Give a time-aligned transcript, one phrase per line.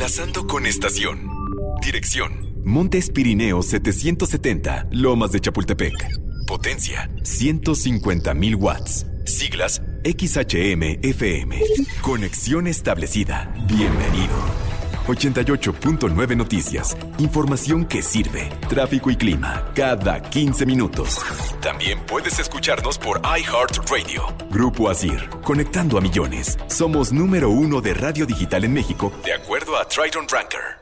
[0.00, 1.28] Enlazando con estación.
[1.82, 2.54] Dirección.
[2.64, 5.92] Montes Pirineos 770, Lomas de Chapultepec.
[6.46, 9.04] Potencia 150.000 watts.
[9.26, 11.60] Siglas XHM-FM.
[12.00, 13.52] Conexión establecida.
[13.68, 14.69] Bienvenido.
[15.06, 16.96] 88.9 Noticias.
[17.18, 18.48] Información que sirve.
[18.68, 19.70] Tráfico y clima.
[19.74, 21.18] Cada 15 minutos.
[21.60, 24.22] También puedes escucharnos por iHeartRadio.
[24.50, 25.28] Grupo Asir.
[25.42, 26.58] Conectando a millones.
[26.68, 30.80] Somos número uno de radio digital en México, de acuerdo a Triton Ranker.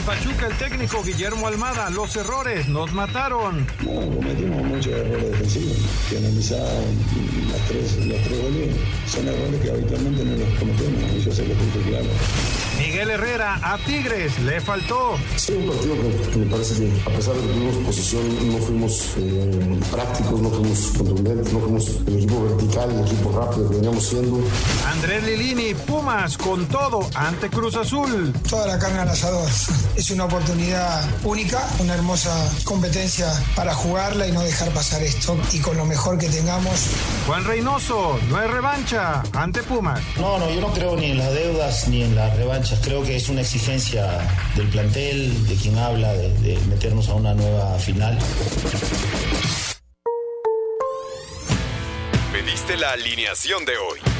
[0.00, 3.66] Con Pachuca, el técnico Guillermo Almada, los errores nos mataron.
[3.80, 5.76] No, cometimos muchos errores defensivos.
[6.08, 8.76] Que analizar las tres, los tres goles
[9.06, 11.12] son errores que habitualmente no los cometemos.
[11.16, 12.06] Y yo sé que estoy claro.
[12.78, 15.18] Miguel Herrera, a Tigres le faltó.
[15.36, 18.58] Sí, un partido que, que me parece que a pesar de que tuvimos posición, no
[18.58, 23.76] fuimos eh, prácticos, no fuimos contundentes, no fuimos el equipo vertical, el equipo rápido que
[23.76, 24.40] veníamos siendo.
[24.90, 28.32] Andrés Lilini, Pumas, con todo ante Cruz Azul.
[28.48, 29.48] Toda la carne al asador.
[29.96, 35.38] Es una oportunidad única, una hermosa competencia para jugarla y no dejar pasar esto.
[35.52, 36.86] Y con lo mejor que tengamos.
[37.26, 40.00] Juan Reynoso, no hay revancha ante Pumas.
[40.18, 42.80] No, no, yo no creo ni en las deudas ni en las revanchas.
[42.82, 44.06] Creo que es una exigencia
[44.56, 48.18] del plantel, de quien habla, de, de meternos a una nueva final.
[52.32, 54.19] Pediste la alineación de hoy.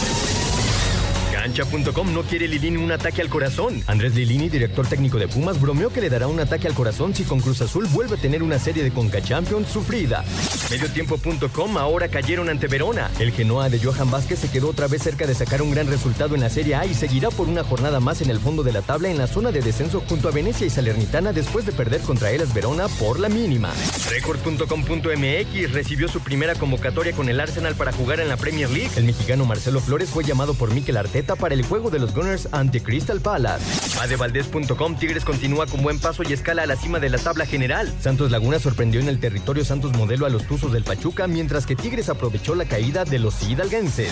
[1.51, 3.83] Cancha.com no quiere Lilini un ataque al corazón.
[3.87, 7.23] Andrés Lilini, director técnico de Pumas, bromeó que le dará un ataque al corazón si
[7.23, 10.23] con Cruz Azul vuelve a tener una serie de Conca Champions sufrida.
[10.69, 13.11] Mediotiempo.com ahora cayeron ante Verona.
[13.19, 16.35] El Genoa de Johan Vázquez se quedó otra vez cerca de sacar un gran resultado
[16.35, 18.81] en la Serie A y seguirá por una jornada más en el fondo de la
[18.81, 22.31] tabla en la zona de descenso junto a Venecia y Salernitana después de perder contra
[22.31, 23.73] Elas Verona por la mínima.
[24.09, 28.91] Record.com.mx recibió su primera convocatoria con el Arsenal para jugar en la Premier League.
[28.95, 32.47] El mexicano Marcelo Flores fue llamado por Mikel Arteta para el juego de los Gunners
[32.51, 33.99] ante Crystal Palace.
[33.99, 37.91] Adevaldez.com Tigres continúa con buen paso y escala a la cima de la tabla general.
[37.99, 41.75] Santos Laguna sorprendió en el territorio Santos Modelo a los Tuzos del Pachuca, mientras que
[41.75, 44.11] Tigres aprovechó la caída de los hidalguenses.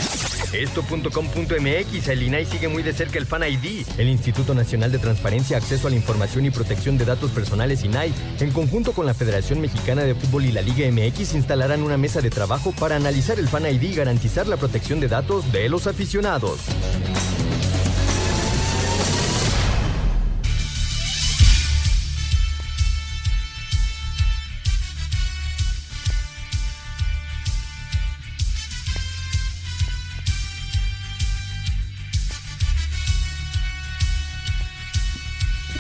[0.54, 3.86] Esto.com.mx El INAI sigue muy de cerca el Fan ID.
[4.00, 8.12] El Instituto Nacional de Transparencia, Acceso a la Información y Protección de Datos Personales INAI,
[8.40, 12.22] en conjunto con la Federación Mexicana de Fútbol y la Liga MX, instalarán una mesa
[12.22, 15.86] de trabajo para analizar el Fan ID y garantizar la protección de datos de los
[15.86, 16.60] aficionados.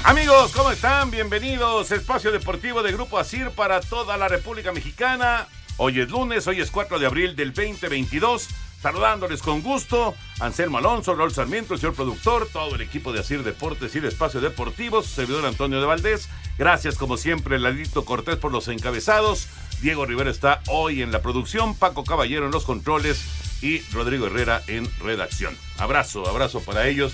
[0.09, 1.12] Amigos, ¿cómo están?
[1.12, 1.91] Bienvenidos.
[1.91, 5.47] Espacio Deportivo de Grupo Asir para toda la República Mexicana.
[5.78, 8.47] Hoy es lunes, hoy es 4 de abril del 2022.
[8.81, 13.44] Saludándoles con gusto, Anselmo Alonso, Raúl Sarmiento, el señor productor, todo el equipo de Asir
[13.44, 16.29] Deportes y de Espacio Deportivo, servidor Antonio de Valdés.
[16.57, 19.47] Gracias, como siempre, Ladito Cortés por los encabezados.
[19.81, 23.22] Diego Rivera está hoy en la producción, Paco Caballero en los controles
[23.62, 25.57] y Rodrigo Herrera en redacción.
[25.78, 27.13] Abrazo, abrazo para ellos.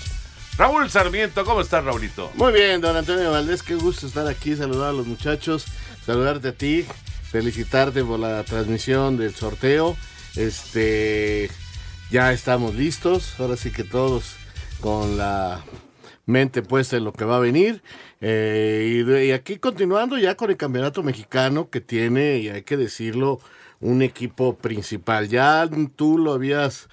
[0.56, 2.30] Raúl Sarmiento, ¿cómo estás, Raulito?
[2.34, 5.66] Muy bien, don Antonio Valdés, qué gusto estar aquí, saludar a los muchachos,
[6.04, 6.86] saludarte a ti,
[7.30, 9.96] felicitarte por la transmisión del sorteo.
[10.36, 11.50] Este,
[12.10, 14.36] ya estamos listos, ahora sí que todos
[14.80, 15.64] con la
[16.26, 17.82] mente puesta en lo que va a venir.
[18.20, 23.40] Eh, y, aquí continuando ya con el campeonato mexicano que tiene, y hay que decirlo,
[23.80, 25.28] un equipo principal.
[25.28, 26.88] Ya tú lo habías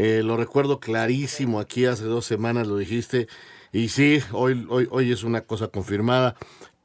[0.00, 3.26] eh, lo recuerdo clarísimo aquí hace dos semanas lo dijiste.
[3.72, 6.36] Y sí, hoy, hoy, hoy es una cosa confirmada.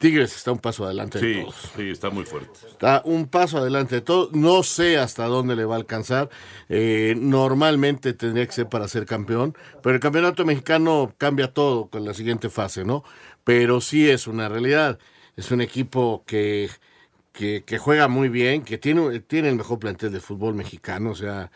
[0.04, 1.56] Tigres está un paso adelante sí, de todos.
[1.78, 2.60] Sí, está muy fuerte.
[2.68, 4.34] Está un paso adelante de todos.
[4.34, 6.30] No sé hasta dónde le va a alcanzar.
[6.68, 9.56] Eh, normalmente tendría que ser para ser campeón.
[9.82, 13.06] Pero el campeonato mexicano cambia todo con la siguiente fase, ¿no?
[13.46, 15.00] Pero sí es una realidad.
[15.38, 16.70] Es un equipo que,
[17.32, 21.12] que, que juega muy bien, que tiene, tiene el mejor plantel de fútbol mexicano.
[21.12, 21.50] O sea,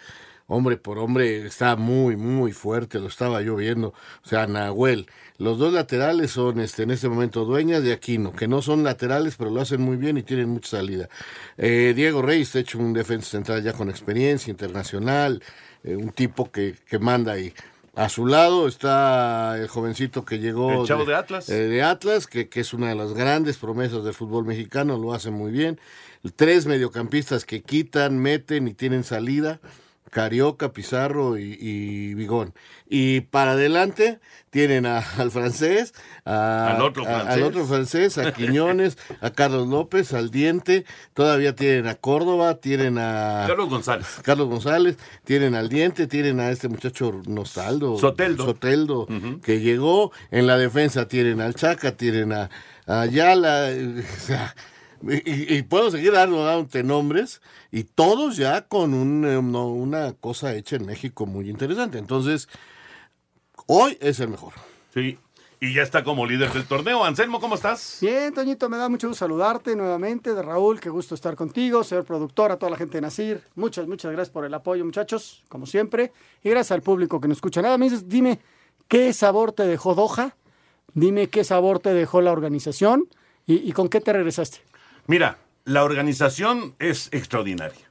[0.46, 3.90] hombre por hombre está muy, muy fuerte, lo estaba yo viendo.
[4.24, 5.08] O sea, Nahuel.
[5.40, 9.36] Los dos laterales son este, en este momento Dueñas de Aquino, que no son laterales,
[9.38, 11.10] pero lo hacen muy bien y tienen mucha salida.
[11.58, 15.44] Eh, Diego Reyes ha hecho un defensa central ya con experiencia internacional,
[15.84, 17.54] eh, un tipo que, que manda ahí.
[17.96, 21.50] A su lado está el jovencito que llegó El chavo de Atlas.
[21.50, 25.14] eh, de Atlas, que, que es una de las grandes promesas del fútbol mexicano, lo
[25.14, 25.80] hace muy bien.
[26.36, 29.60] Tres mediocampistas que quitan, meten y tienen salida.
[30.10, 32.54] Carioca, Pizarro y, y Vigón.
[32.90, 34.20] Y para adelante
[34.50, 35.94] tienen a- al francés,
[36.26, 37.30] a- Al otro a- francés.
[37.34, 42.98] al otro francés, a Quiñones, a Carlos López, al Diente, todavía tienen a Córdoba, tienen
[42.98, 44.08] a Carlos González.
[44.24, 48.46] Carlos González, tienen al Diente, tienen a este muchacho Nostaldo, Soteldo.
[48.46, 49.08] Soteldo,
[49.44, 52.50] que llegó, en la defensa tienen al Chaca, tienen a,
[52.86, 54.56] a Ayala, eh, o sea,
[55.04, 57.42] y, y puedo seguir dando, dándote nombres,
[57.72, 61.98] y todos ya con un, eh, no, una cosa hecha en México muy interesante.
[61.98, 62.50] Entonces,
[63.66, 64.54] hoy es el mejor.
[64.94, 65.18] Sí.
[65.60, 67.04] Y ya está como líder del torneo.
[67.04, 67.98] Anselmo, ¿cómo estás?
[68.00, 70.36] Bien, Toñito, me da mucho gusto saludarte nuevamente.
[70.36, 73.42] De Raúl, qué gusto estar contigo, señor productor, a toda la gente de Nacir.
[73.56, 76.12] Muchas, muchas gracias por el apoyo, muchachos, como siempre.
[76.44, 77.64] Y gracias al público que nos escucha.
[77.64, 78.40] Nada más, dime,
[78.88, 80.36] ¿qué sabor te dejó Doha?
[80.94, 83.10] Dime qué sabor te dejó la organización
[83.48, 84.60] y, y con qué te regresaste.
[85.08, 87.90] Mira, la organización es extraordinaria.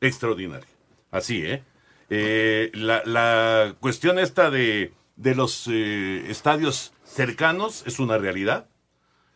[0.00, 0.66] Extraordinaria.
[1.10, 1.62] Así, ¿eh?
[2.10, 8.66] Eh, la, la cuestión esta de, de los eh, estadios cercanos es una realidad.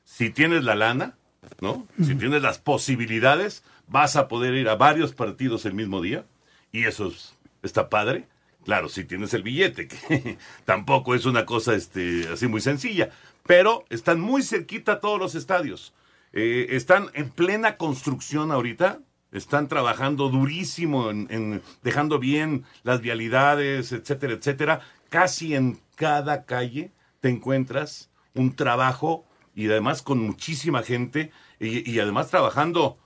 [0.05, 1.17] Si tienes la lana,
[1.61, 1.87] ¿no?
[2.05, 6.25] Si tienes las posibilidades, vas a poder ir a varios partidos el mismo día.
[6.73, 8.27] Y eso es- está padre.
[8.65, 13.11] Claro, si tienes el billete, que tampoco es una cosa este, así muy sencilla.
[13.47, 15.95] Pero están muy cerquita todos los estadios.
[16.33, 19.01] Eh, están en plena construcción ahorita.
[19.31, 24.81] Están trabajando durísimo en, en dejando bien las vialidades, etcétera, etcétera.
[25.11, 31.31] Casi en cada calle te encuentras un trabajo y además con muchísima gente
[31.61, 32.97] y, y además trabajando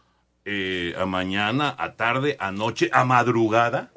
[0.45, 3.91] eh, a mañana, a tarde, a noche, a madrugada.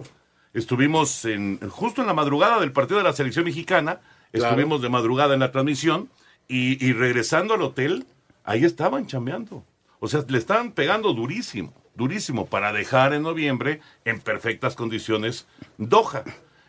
[0.54, 4.00] Estuvimos en, justo en la madrugada del partido de la selección mexicana,
[4.32, 4.50] Claro.
[4.50, 6.10] estuvimos de madrugada en la transmisión
[6.48, 8.06] y, y regresando al hotel,
[8.46, 9.66] ahí estaban chambeando.
[10.00, 15.48] O sea, le estaban pegando durísimo, durísimo, para dejar en noviembre en perfectas condiciones
[15.78, 16.24] Doha.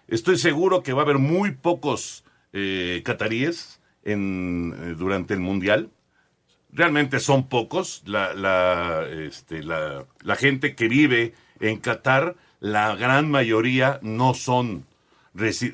[0.08, 5.90] Estoy seguro que va a haber muy pocos eh, cataríes en, eh, durante el Mundial.
[6.72, 8.02] Realmente son pocos.
[8.06, 14.86] La, la, este, la, la gente que vive en Qatar, la gran mayoría no son,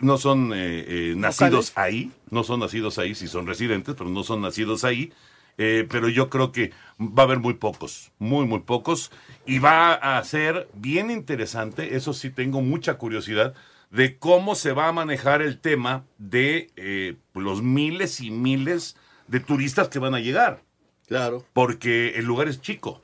[0.01, 2.11] no son eh, eh, nacidos ahí.
[2.31, 5.13] No son nacidos ahí, si son residentes, pero no son nacidos ahí.
[5.59, 9.11] Eh, pero yo creo que va a haber muy pocos, muy, muy pocos.
[9.47, 13.55] Y va a ser bien interesante, eso sí tengo mucha curiosidad,
[13.91, 18.97] de cómo se va a manejar el tema de eh, los miles y miles
[19.29, 20.63] de turistas que van a llegar.
[21.07, 21.45] Claro.
[21.53, 23.03] Porque el lugar es chico.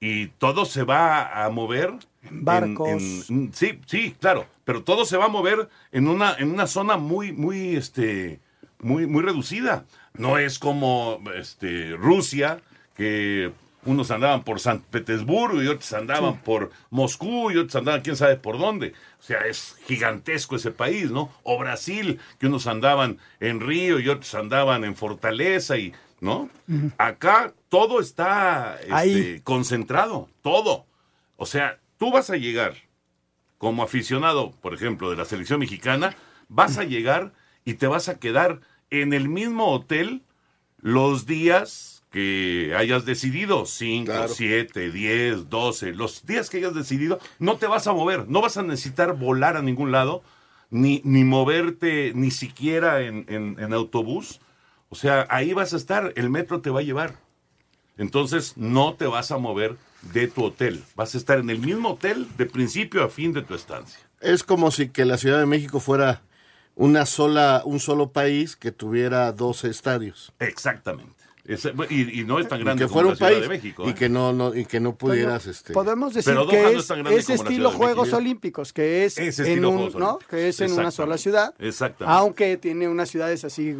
[0.00, 1.92] Y todo se va a mover.
[2.22, 3.30] En barcos.
[3.30, 4.46] en- sí, sí, claro.
[4.64, 8.40] Pero todo se va a mover en una, en una zona muy, muy, este,
[8.80, 9.86] muy, muy reducida.
[10.18, 12.60] No es como este, Rusia,
[12.96, 13.52] que
[13.84, 18.36] unos andaban por San Petersburgo y otros andaban por Moscú y otros andaban quién sabe
[18.36, 18.92] por dónde.
[19.20, 21.32] O sea, es gigantesco ese país, ¿no?
[21.42, 26.50] O Brasil, que unos andaban en Río y otros andaban en Fortaleza y, ¿no?
[26.98, 30.84] Acá todo está este, concentrado, todo.
[31.36, 32.74] O sea, tú vas a llegar
[33.58, 36.14] como aficionado, por ejemplo, de la selección mexicana,
[36.48, 37.32] vas a llegar
[37.64, 40.22] y te vas a quedar en el mismo hotel
[40.80, 44.28] los días que hayas decidido, 5, Claro.
[44.28, 48.56] 7, 10, 12, los días que hayas decidido, no te vas a mover, no vas
[48.56, 50.22] a necesitar volar a ningún lado,
[50.70, 54.40] ni, ni moverte ni siquiera en, en- en autobús.
[54.88, 57.16] O sea, ahí vas a estar, el metro te va a llevar.
[57.98, 59.76] Entonces no te vas a mover
[60.12, 63.42] de tu hotel, vas a estar en el mismo hotel de principio a fin de
[63.42, 63.98] tu estancia.
[64.20, 66.22] Es como si que la Ciudad de México fuera
[66.78, 70.32] una sola, un solo país que tuviera 12 estadios.
[70.38, 71.18] Exactamente.
[71.44, 73.42] Es- y, y no es tan Y grande que como fuera la un Ciudad país
[73.42, 73.84] de México.
[73.86, 73.94] y ¿eh?
[73.94, 76.86] que no, no y que no pudieras este Podemos decir Pero Doha que no es,
[76.88, 78.12] como la estilo Juegos.
[78.12, 80.06] Olímpicos, que es, Es en, estilo un, Juegos ¿no?
[80.08, 80.28] Olímpicos.
[80.30, 82.18] que es en una sola ciudad, Exactamente.
[82.18, 83.74] aunque tiene unas ciudades así,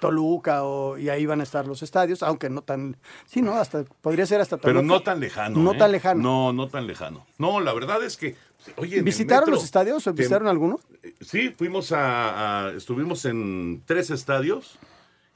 [0.00, 3.84] Toluca, o, y ahí van a estar los estadios, aunque no tan, sí, no, hasta
[4.02, 4.94] podría ser hasta Pero Toluca.
[4.94, 5.58] no tan lejano.
[5.58, 5.78] No ¿eh?
[5.78, 6.22] tan lejano.
[6.22, 7.26] No, no tan lejano.
[7.38, 8.36] No, la verdad es que,
[8.76, 10.78] oye, ¿Visitaron metro, los estadios o te- visitaron alguno?
[11.20, 14.78] Sí, fuimos a, a- estuvimos en tres estadios,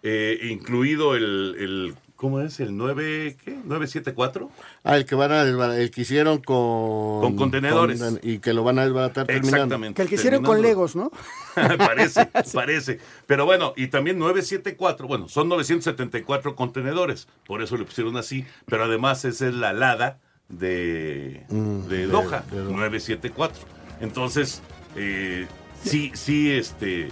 [0.02, 2.58] eh, incluido el, el ¿Cómo es?
[2.58, 3.56] ¿El 9, qué?
[3.64, 4.48] ¿974?
[4.82, 7.20] Ah, el que van a desbaratar, el que hicieron con...
[7.20, 8.00] Con contenedores.
[8.02, 9.56] con- y que lo van a desbaratar terminando.
[9.56, 9.94] Exactamente.
[9.94, 10.60] Que el que hicieron con.
[10.60, 11.12] Legos, ¿no?
[11.78, 12.98] parece, parece.
[13.28, 18.82] Pero bueno, y también 974, bueno, son 974 contenedores, por eso le pusieron así, pero
[18.82, 22.72] además esa es la alada de, Mm, de de- Doha, de Doha.
[22.72, 23.60] 974.
[24.00, 24.60] Entonces,
[24.96, 25.46] eh,
[25.84, 27.08] sí, sí, este,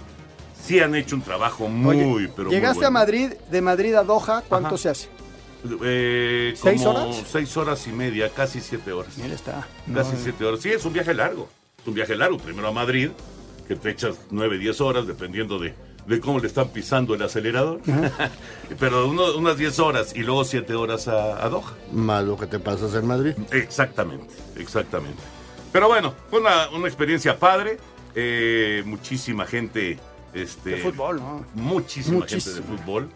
[0.61, 2.91] sí han hecho un trabajo muy, Oye, pero Llegaste muy a.
[2.91, 4.77] Madrid, de Madrid a Doha, ¿cuánto Ajá.
[4.77, 5.09] se hace?
[5.83, 7.23] Eh, ¿Seis como horas?
[7.29, 9.17] Seis horas y media, casi siete horas.
[9.17, 9.67] Mira, está.
[9.93, 10.61] Casi No, siete horas.
[10.61, 11.49] Sí, es un viaje largo.
[11.81, 12.37] Es un viaje largo.
[12.37, 13.09] Primero a Madrid,
[13.67, 15.73] que te echas nueve, diez horas, dependiendo de,
[16.05, 17.81] de cómo le están pisando el acelerador.
[18.79, 21.73] Pero uno- unas diez horas y luego siete horas a, a Doha.
[21.91, 23.33] Más lo que te pasas en Madrid.
[23.51, 25.21] Exactamente, exactamente.
[25.73, 27.77] Pero bueno, fue una, una experiencia padre.
[28.19, 29.99] Eh, muchísima gente.
[30.33, 31.45] Este, De fútbol, ¿no?
[31.55, 33.09] Muchísima gente de fútbol.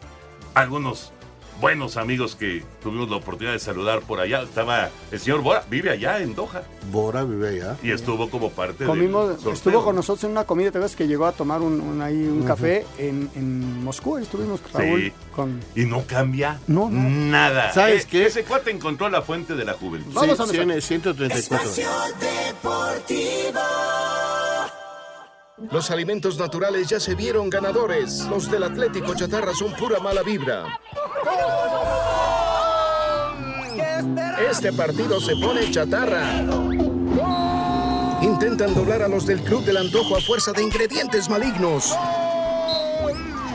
[0.53, 1.11] Algunos
[1.59, 4.41] buenos amigos que tuvimos la oportunidad de saludar por allá.
[4.41, 6.63] Estaba el señor Bora, vive allá en Doha.
[6.91, 7.77] Bora vive allá.
[7.83, 9.53] Y estuvo como parte Comimos, del sorteo.
[9.53, 12.15] estuvo con nosotros en una comida, te ves que llegó a tomar un, un- ahí
[12.15, 15.13] un café en, en Moscú, estuvimos Raúl Sí.
[15.35, 17.09] con Y no cambia No, no.
[17.09, 17.71] nada.
[17.73, 18.25] ¿Sabes Eh, qué?
[18.25, 20.11] Ese cuate encontró la fuente de la juventud.
[20.13, 20.65] Vamos Sí, a empezar.
[20.65, 21.69] tiene 134.
[25.69, 28.25] Los alimentos naturales ya se vieron ganadores.
[28.29, 30.79] Los del Atlético Chatarra son pura mala vibra.
[34.49, 36.41] Este partido se pone chatarra.
[38.21, 41.95] Intentan doblar a los del Club del Antojo a fuerza de ingredientes malignos.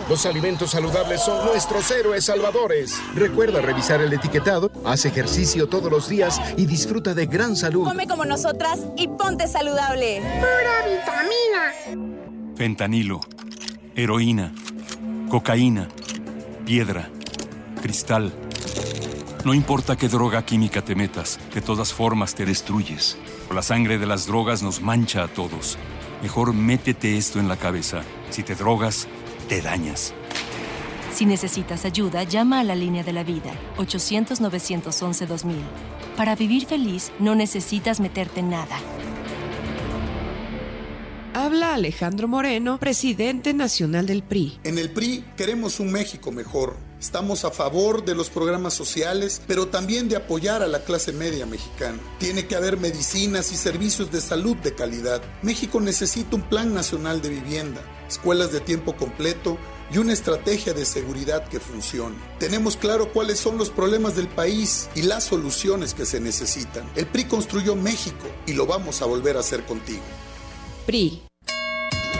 [0.08, 3.02] Los alimentos saludables son nuestros héroes salvadores.
[3.16, 7.84] Recuerda revisar el etiquetado, haz ejercicio todos los días y disfruta de gran salud.
[7.84, 10.20] Come como nosotras y ponte saludable.
[10.20, 12.16] Pura vitamina.
[12.54, 13.20] Fentanilo,
[13.96, 14.54] heroína,
[15.28, 15.88] cocaína,
[16.64, 17.10] piedra,
[17.82, 18.32] cristal.
[19.44, 23.18] No importa qué droga química te metas, de todas formas te destruyes.
[23.52, 25.78] La sangre de las drogas nos mancha a todos.
[26.22, 28.02] Mejor métete esto en la cabeza.
[28.30, 29.06] Si te drogas,
[29.48, 30.12] te dañas.
[31.12, 35.54] Si necesitas ayuda, llama a la línea de la vida, 800-911-2000.
[36.16, 38.76] Para vivir feliz, no necesitas meterte en nada.
[41.32, 44.58] Habla Alejandro Moreno, presidente nacional del PRI.
[44.64, 46.76] En el PRI queremos un México mejor.
[47.06, 51.46] Estamos a favor de los programas sociales, pero también de apoyar a la clase media
[51.46, 52.00] mexicana.
[52.18, 55.22] Tiene que haber medicinas y servicios de salud de calidad.
[55.40, 59.56] México necesita un plan nacional de vivienda, escuelas de tiempo completo
[59.92, 62.16] y una estrategia de seguridad que funcione.
[62.40, 66.90] Tenemos claro cuáles son los problemas del país y las soluciones que se necesitan.
[66.96, 70.02] El PRI construyó México y lo vamos a volver a hacer contigo.
[70.86, 71.22] PRI.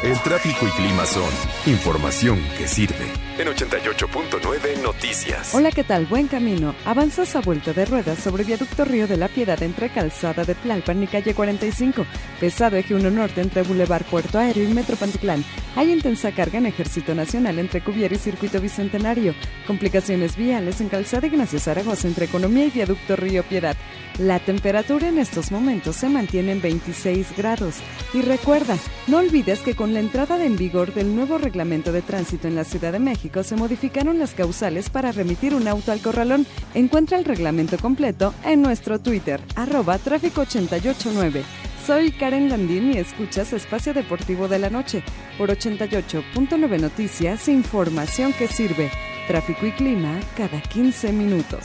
[0.04, 1.32] El tráfico y clima son
[1.66, 3.25] información que sirve.
[3.38, 5.54] En 88.9 Noticias.
[5.54, 6.06] Hola, ¿qué tal?
[6.06, 6.74] Buen camino.
[6.86, 11.02] Avanzas a vuelta de ruedas sobre viaducto Río de la Piedad entre Calzada de Tlalpan
[11.02, 12.06] y calle 45.
[12.40, 15.44] Pesado eje 1 norte entre Boulevard Puerto Aéreo y Metro Pantitlán.
[15.74, 19.34] Hay intensa carga en Ejército Nacional entre Cuvier y Circuito Bicentenario.
[19.66, 23.76] Complicaciones viales en Calzada Ignacio Zaragoza entre Economía y viaducto Río Piedad.
[24.18, 27.74] La temperatura en estos momentos se mantiene en 26 grados.
[28.14, 28.78] Y recuerda,
[29.08, 32.64] no olvides que con la entrada en vigor del nuevo reglamento de tránsito en la
[32.64, 36.46] Ciudad de México se modificaron las causales para remitir un auto al corralón.
[36.74, 41.42] Encuentra el reglamento completo en nuestro Twitter, arroba tráfico 889.
[41.86, 45.02] Soy Karen Landín y escuchas Espacio Deportivo de la Noche
[45.38, 48.90] por 88.9 Noticias, información que sirve.
[49.28, 51.64] Tráfico y clima cada 15 minutos.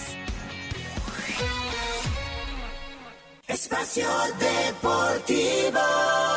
[3.47, 4.07] Espacio
[4.39, 6.30] Deportivo.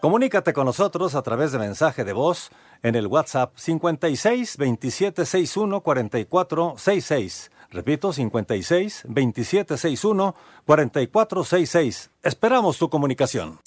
[0.00, 2.50] Comunícate con nosotros a través de mensaje de voz
[2.84, 7.50] en el WhatsApp 56 27 61 44 66.
[7.70, 12.10] Repito, 56 27 61 44 66.
[12.22, 13.58] Esperamos tu comunicación.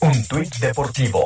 [0.00, 1.22] Un tuit deportivo.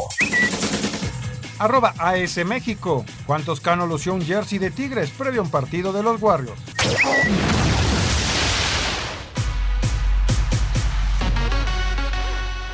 [1.60, 3.04] Arroba AS México.
[3.26, 6.60] ¿Cuántos Cano lució un jersey de Tigres previo a un partido de los Warriors?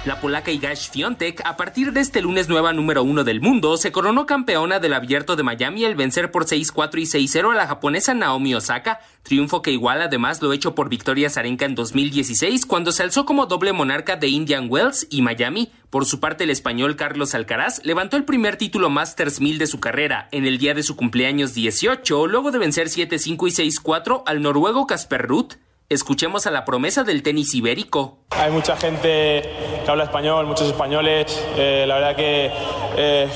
[0.05, 3.91] La polaca Iga Świątek, a partir de este lunes nueva número uno del mundo, se
[3.91, 8.13] coronó campeona del Abierto de Miami al vencer por 6-4 y 6-0 a la japonesa
[8.13, 13.03] Naomi Osaka, triunfo que iguala además lo hecho por Victoria Zarenka en 2016 cuando se
[13.03, 15.73] alzó como doble monarca de Indian Wells y Miami.
[15.89, 19.81] Por su parte, el español Carlos Alcaraz levantó el primer título Masters 1000 de su
[19.81, 24.43] carrera en el día de su cumpleaños 18, luego de vencer 7-5 y 6-4 al
[24.43, 25.55] noruego Casper Ruth.
[25.91, 28.17] Escuchemos a la promesa del tenis ibérico.
[28.31, 29.43] Hay mucha gente
[29.85, 31.26] que habla español, muchos españoles.
[31.57, 32.50] eh, la verdad que
[32.97, 33.29] eh,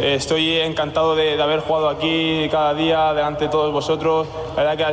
[0.00, 4.28] estoy encantado de, haber jugado aquí cada día delante de todos vosotros.
[4.56, 4.84] La verdad que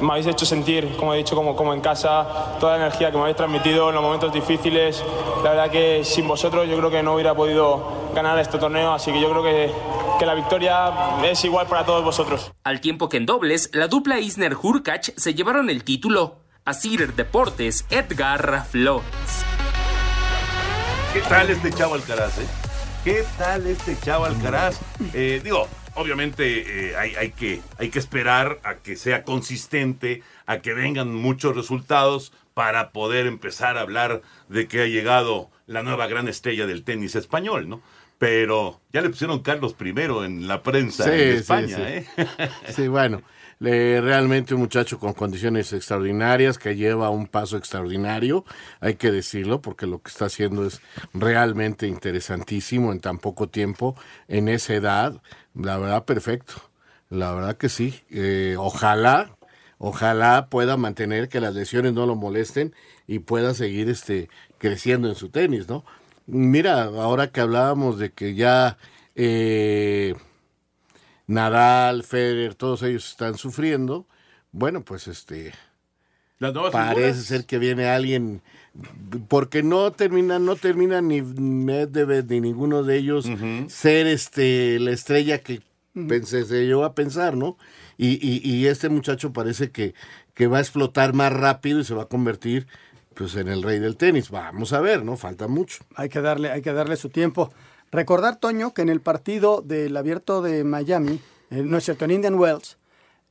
[0.00, 3.16] me habéis hecho sentir, como he dicho, como, como en casa, toda la energía que
[3.16, 5.02] me habéis transmitido en los momentos difíciles.
[5.42, 9.12] La verdad que sin vosotros yo creo que no hubiera podido ganar este torneo, así
[9.12, 9.70] que yo creo que,
[10.18, 10.92] que la victoria
[11.24, 12.52] es igual para todos vosotros.
[12.64, 16.36] Al tiempo que en dobles, la dupla Isner-Hurkacz se llevaron el título.
[16.64, 19.04] Asir Deportes, Edgar Flores.
[21.12, 22.46] ¿Qué tal este chavo Alcaraz, eh?
[23.04, 24.80] ¿Qué tal este chavo Alcaraz?
[25.12, 30.58] Eh, digo, obviamente eh, hay, hay que, hay que esperar a que sea consistente, a
[30.58, 36.06] que vengan muchos resultados para poder empezar a hablar de que ha llegado la nueva
[36.06, 37.82] gran estrella del tenis español, ¿no?
[38.18, 39.88] Pero ya le pusieron Carlos I
[40.24, 41.82] en la prensa Sí, en sí, España, sí.
[41.82, 42.06] ¿eh?
[42.68, 43.22] Sí, bueno,
[43.64, 48.44] realmente un muchacho con condiciones extraordinarias que lleva un paso extraordinario,
[48.80, 50.80] hay que decirlo, porque lo que está haciendo es
[51.12, 53.96] realmente interesantísimo en tan poco tiempo,
[54.28, 55.22] en esa edad,
[55.54, 56.54] la verdad, perfecto.
[57.10, 58.00] La verdad que sí.
[58.10, 59.36] Eh, ojalá,
[59.78, 62.74] ojalá pueda mantener que las lesiones no lo molesten
[63.06, 64.28] y pueda seguir este
[64.58, 65.84] creciendo en su tenis, ¿no?
[66.26, 68.78] Mira, ahora que hablábamos de que ya
[69.14, 70.14] eh,
[71.26, 74.06] Nadal, Federer, todos ellos están sufriendo.
[74.52, 75.52] Bueno, pues este
[76.38, 77.26] Las nuevas parece figuras.
[77.26, 78.42] ser que viene alguien
[79.28, 83.32] porque no termina no termina ni Medvedev ni ninguno de ellos
[83.68, 85.62] ser este la estrella que
[86.08, 87.56] pensé se llegó a pensar, ¿no?
[87.96, 89.94] Y, y, y este muchacho parece que,
[90.34, 92.66] que va a explotar más rápido y se va a convertir
[93.14, 94.30] pues en el rey del tenis.
[94.30, 95.16] Vamos a ver, ¿no?
[95.16, 95.84] Falta mucho.
[95.94, 97.52] Hay que darle, hay que darle su tiempo.
[97.94, 101.20] Recordar, Toño, que en el partido del abierto de Miami,
[101.50, 102.76] eh, no es cierto, en Indian Wells,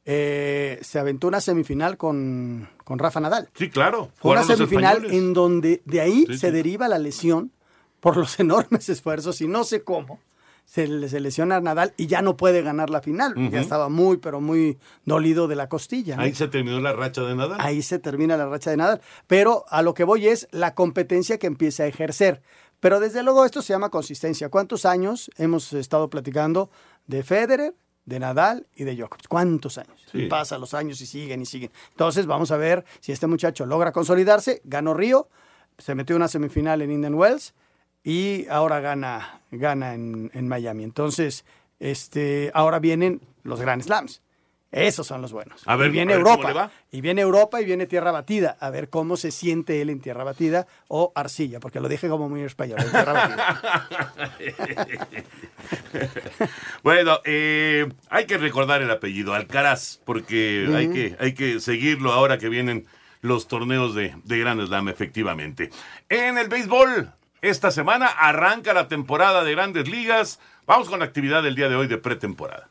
[0.05, 3.49] eh, se aventó una semifinal con, con Rafa Nadal.
[3.55, 4.09] Sí, claro.
[4.15, 6.53] Fue una semifinal en donde de ahí Sí, se sí.
[6.53, 7.51] deriva la lesión
[7.99, 10.19] por los enormes esfuerzos y no sé cómo.
[10.65, 13.33] Se, se lesiona a Nadal y ya no puede ganar la final.
[13.51, 16.15] Ya estaba muy, pero muy dolido de la costilla.
[16.15, 16.21] ¿no?
[16.23, 17.57] Ahí se terminó la racha de Nadal.
[17.59, 19.01] Ahí se termina la racha de Nadal.
[19.27, 22.41] Pero a lo que voy es la competencia que empieza a ejercer.
[22.83, 24.49] Pero desde luego esto se llama consistencia.
[24.49, 26.69] ¿Cuántos años hemos estado platicando
[27.07, 27.73] de Federer,
[28.03, 29.29] de Nadal y de Djokovic?
[29.29, 30.05] ¿Cuántos años?
[30.11, 30.23] Sí.
[30.23, 31.71] Y pasan los años y siguen y siguen.
[31.91, 34.61] Entonces vamos a ver si este muchacho logra consolidarse.
[34.65, 35.29] Ganó Río,
[35.77, 37.53] se metió en una semifinal en Indian Wells
[38.03, 40.83] y ahora gana, gana en, en Miami.
[40.83, 41.45] Entonces,
[41.79, 44.21] este, ahora vienen los Grand Slams.
[44.73, 45.61] Esos son los buenos.
[45.65, 46.49] A ver, y viene a ver cómo Europa.
[46.49, 46.71] le va.
[46.91, 48.57] Y viene Europa y viene tierra batida.
[48.59, 52.27] A ver cómo se siente él en tierra batida o arcilla, porque lo dije como
[52.27, 52.79] muy español.
[52.81, 53.87] en tierra batida.
[56.83, 62.39] bueno, eh, hay que recordar el apellido, Alcaraz, porque hay, que, hay que seguirlo ahora
[62.39, 62.87] que vienen
[63.21, 65.69] los torneos de, de Grand Slam, efectivamente.
[66.09, 70.39] En el béisbol, esta semana arranca la temporada de grandes ligas.
[70.65, 72.67] Vamos con la actividad del día de hoy de pretemporada.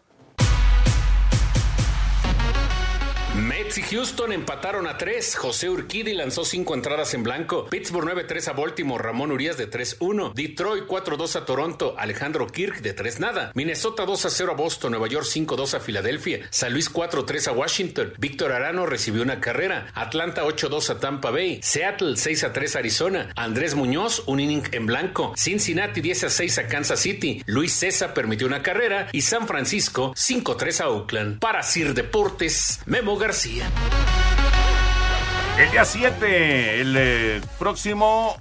[3.72, 5.36] Mets y Houston empataron a 3.
[5.36, 7.66] José Urquidi lanzó 5 entradas en blanco.
[7.70, 9.02] Pittsburgh 9-3 a Baltimore.
[9.02, 10.34] Ramón Urias de 3-1.
[10.34, 11.94] Detroit 4-2 a Toronto.
[11.96, 13.52] Alejandro Kirk de 3 nada.
[13.54, 14.92] Minnesota 2-0 a Boston.
[14.92, 16.46] Nueva York 5-2 a Filadelfia.
[16.50, 18.12] San Luis 4-3 a Washington.
[18.18, 19.86] Víctor Arano recibió una carrera.
[19.94, 21.60] Atlanta 8-2 a Tampa Bay.
[21.62, 23.32] Seattle 6-3 a Arizona.
[23.36, 25.32] Andrés Muñoz un inning en blanco.
[25.36, 27.42] Cincinnati 10-6 a Kansas City.
[27.46, 29.08] Luis César permitió una carrera.
[29.12, 31.38] Y San Francisco 5-3 a Oakland.
[31.38, 33.61] Para Sir Deportes, Memo García.
[35.58, 38.36] El día 7, el eh, próximo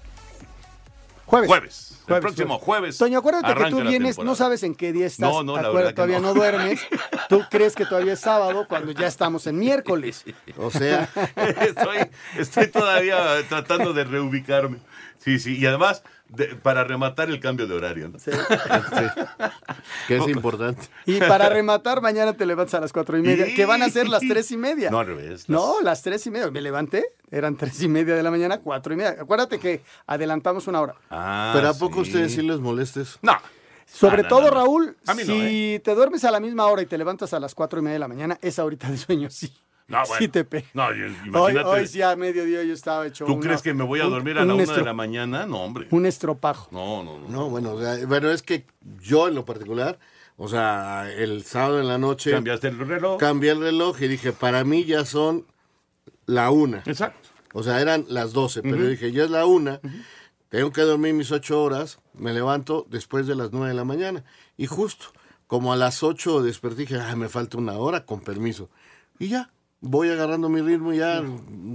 [1.25, 1.47] Jueves.
[1.47, 1.91] jueves.
[1.91, 2.97] El Jueves, próximo jueves.
[2.97, 4.23] Toño, acuérdate que tú vienes, temporada.
[4.31, 5.29] no sabes en qué día estás.
[5.29, 6.29] No, no, la verdad que todavía no.
[6.29, 6.33] no.
[6.33, 6.81] duermes.
[7.29, 10.25] Tú crees que todavía es sábado cuando ya estamos en miércoles.
[10.57, 11.07] O sea,
[11.61, 11.99] estoy,
[12.37, 14.79] estoy todavía tratando de reubicarme.
[15.19, 18.09] Sí, sí, y además de- para rematar el cambio de horario.
[18.09, 18.17] ¿no?
[20.07, 20.81] que es importante.
[21.05, 24.07] Y para rematar, mañana te levantas a las cuatro y media, que van a ser
[24.09, 24.89] las tres y media.
[24.89, 25.47] No, al revés.
[25.49, 26.49] No, las tres y media.
[26.51, 29.15] Me levanté, eran tres y media de la mañana, cuatro y media.
[29.19, 30.95] Acuérdate que adelantamos una hora.
[31.09, 33.19] Ah, Pero ¿a poco ustedes sí les molestes?
[33.21, 33.33] No.
[33.85, 34.53] Sobre Ah, no, todo, no, no.
[34.53, 37.83] Raúl, si te duermes a la misma hora y te levantas a las cuatro y
[37.83, 39.53] media de la mañana, esa horita de sueño sí.
[39.91, 40.15] No, bueno.
[40.19, 40.67] Sí te pega.
[40.73, 41.67] No, y- Hoy, imagínate.
[41.69, 44.11] hoy sí a mediodía yo estaba hecho ¿Tú una- crees que me voy a un-
[44.11, 45.45] dormir a la una estro- de la mañana?
[45.45, 45.87] No, hombre.
[45.91, 46.69] Un estropajo.
[46.71, 47.27] No, no, no.
[47.27, 48.65] No, bueno, o sea, bueno, es que
[49.01, 49.99] yo en lo particular,
[50.37, 52.31] o sea, el sábado en la noche...
[52.31, 53.19] Cambiaste el reloj.
[53.19, 55.45] Cambié el reloj y dije, para mí ya son
[56.25, 56.81] la una.
[56.85, 57.29] Exacto.
[57.53, 58.85] O sea, eran las doce, pero Ujú.
[58.85, 59.81] dije, ya es la una,
[60.49, 64.23] tengo que dormir mis ocho horas, me levanto después de las nueve de la mañana.
[64.57, 65.07] Y justo,
[65.47, 68.69] como a las ocho desperté, dije, ah, me falta una hora, con permiso.
[69.19, 69.51] Y ya,
[69.83, 71.23] voy agarrando mi ritmo y ya,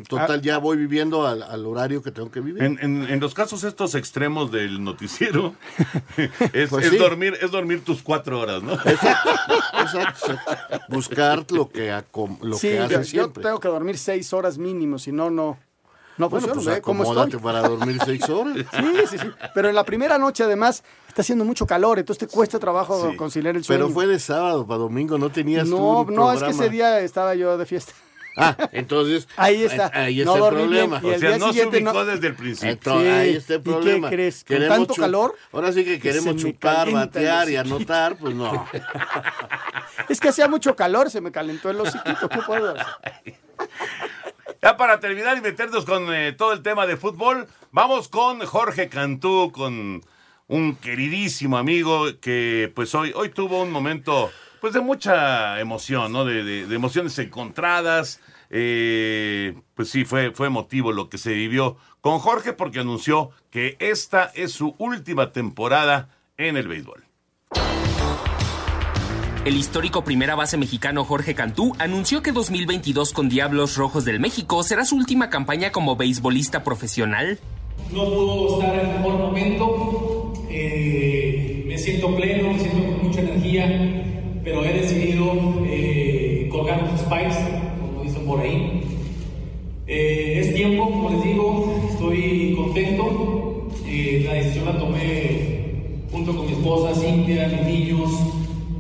[0.09, 2.63] total, ya voy viviendo al, al horario que tengo que vivir.
[2.63, 5.55] En, en- en los casos estos extremos del noticiero,
[6.53, 6.99] es, Pues es sí.
[6.99, 8.75] dormir, es dormir tus cuatro horas, ¿no?
[8.75, 9.31] Exacto,
[9.81, 10.81] exacto, exacto.
[10.89, 12.03] Buscar lo que,
[12.43, 13.43] lo sí, que yo, hace yo siempre.
[13.43, 15.59] tengo que dormir seis horas mínimo, si no, no,
[16.19, 16.55] no Bueno, funciona.
[16.55, 17.43] pues ¿ve cómo acomódate estoy?
[17.43, 18.57] para dormir seis horas.
[18.57, 19.27] Sí, sí, sí.
[19.55, 23.17] Pero en la primera noche, además, está haciendo mucho calor, entonces te cuesta trabajo Sí.
[23.17, 23.85] conciliar el sueño.
[23.85, 26.69] Pero fue de sábado para domingo, no tenías No, tú un no, es que ese
[26.71, 27.93] día estaba yo de fiesta.
[28.39, 29.27] Ah, entonces.
[29.39, 29.91] Ahí está.
[29.95, 31.01] Ahí No está el dormí bien, problema.
[31.03, 32.71] y el O sea, día no se siguiente ubicó no- desde el principio.
[32.71, 34.09] Entonces, Sí, ahí está el ¿y qué problema.
[34.11, 34.45] crees?
[34.45, 35.35] ¿Con tanto calor?
[35.53, 38.67] Ahora sí que Que queremos se chupar, batear y anotar, pues no.
[40.11, 42.29] Es que hacía mucho calor, se me calentó el hociquito.
[42.29, 42.87] ¿Qué puedo hacer?
[44.67, 48.89] Ya para terminar y meternos con eh, todo el tema de fútbol, vamos con Jorge
[48.89, 50.03] Cantú, con
[50.49, 54.29] un queridísimo amigo que pues hoy, hoy tuvo un momento
[54.61, 56.25] pues de mucha emoción, ¿no?
[56.25, 58.21] De, emociones encontradas.
[58.51, 63.77] Eh, pues sí, fue, fue emotivo lo que se vivió con Jorge porque anunció que
[63.79, 67.06] esta es su última temporada en el béisbol.
[69.47, 74.65] El histórico primera base mexicano Jorge Cantú anunció que 2022 con Diablos Rojos del México
[74.65, 77.39] será su última campaña como beisbolista profesional.
[77.93, 80.33] no pudo estar en el mejor momento.
[80.51, 85.33] Eh, me siento pleno, me siento con mucha energía, pero he decidido
[85.65, 87.37] eh, colgar los spikes,
[87.81, 88.83] como dicen por ahí.
[89.87, 93.69] Eh, es tiempo, como les digo, estoy contento.
[93.87, 95.67] Eh, la decisión la tomé
[96.11, 98.11] junto con mi esposa Cintia, mis niños,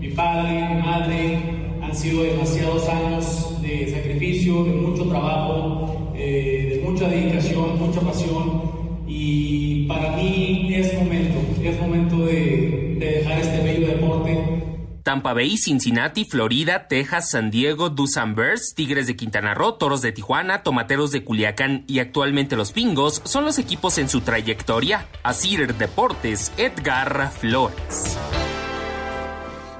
[0.07, 1.38] mi padre, mi madre.
[1.83, 8.77] Han sido demasiados años de sacrificio, de mucho trabajo, eh, de mucha dedicación, mucha pasión.
[9.07, 14.62] Y para mí es momento, es momento de, de dejar este bello deporte.
[15.05, 20.11] Tampa Bay, Cincinnati, Florida, Texas, San Diego, Dusan Bears, Tigres de Quintana Roo, Toros de
[20.11, 25.07] Tijuana, Tomateros de Culiacán y actualmente los Pingos son los equipos en su trayectoria.
[25.23, 28.19] Asir Deportes, Edgar Flores.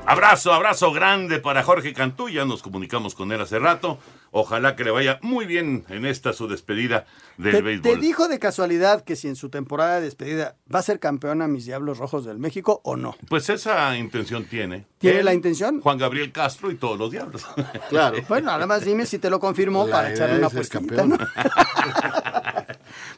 [0.07, 2.29] Abrazo, abrazo grande para Jorge Cantú.
[2.29, 3.99] Ya nos comunicamos con él hace rato.
[4.31, 7.07] Ojalá que le vaya muy bien en esta su despedida
[7.39, 7.83] del ¿Te, béisbol.
[7.83, 11.49] te dijo de casualidad que si en su temporada de despedida va a ser campeona
[11.49, 13.17] mis Diablos Rojos del México o no?
[13.29, 14.87] Pues esa intención tiene.
[14.99, 15.81] ¿Tiene Él, la intención?
[15.81, 17.45] Juan Gabriel Castro y todos los diablos.
[17.89, 18.19] Claro.
[18.29, 21.09] Bueno, nada más dime si te lo confirmó para echarle una puestita, campeón.
[21.11, 21.19] ¿no?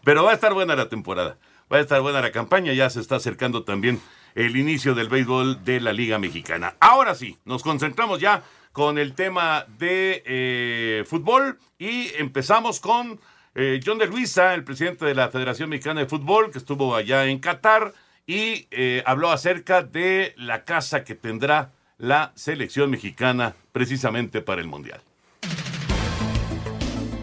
[0.04, 1.36] Pero va a estar buena la temporada.
[1.72, 2.72] Va a estar buena la campaña.
[2.72, 4.00] Ya se está acercando también
[4.34, 6.74] el inicio del béisbol de la Liga Mexicana.
[6.80, 13.18] Ahora sí, nos concentramos ya con el tema de eh, fútbol y empezamos con
[13.54, 17.26] eh, John de Luisa, el presidente de la Federación Mexicana de Fútbol, que estuvo allá
[17.26, 17.92] en Qatar
[18.26, 24.68] y eh, habló acerca de la casa que tendrá la selección mexicana precisamente para el
[24.68, 25.02] Mundial.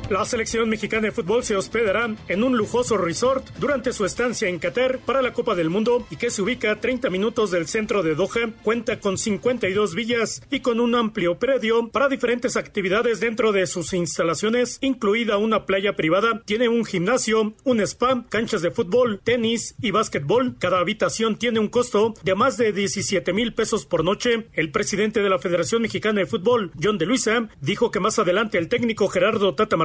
[0.08, 4.60] La selección mexicana de fútbol se hospedará en un lujoso resort durante su estancia en
[4.60, 8.04] Qatar para la Copa del Mundo y que se ubica a 30 minutos del centro
[8.04, 8.52] de Doha.
[8.62, 13.94] Cuenta con 52 villas y con un amplio predio para diferentes actividades dentro de sus
[13.94, 16.44] instalaciones, incluida una playa privada.
[16.46, 20.56] Tiene un gimnasio, un spa, canchas de fútbol, tenis y básquetbol.
[20.60, 24.50] Cada habitación tiene un costo de más de 17 mil pesos por noche.
[24.54, 28.60] El presidente de la Federación Mexicana de Fútbol, John de Luisa, dijo que más adelante
[28.60, 29.78] el técnico Gerardo Tata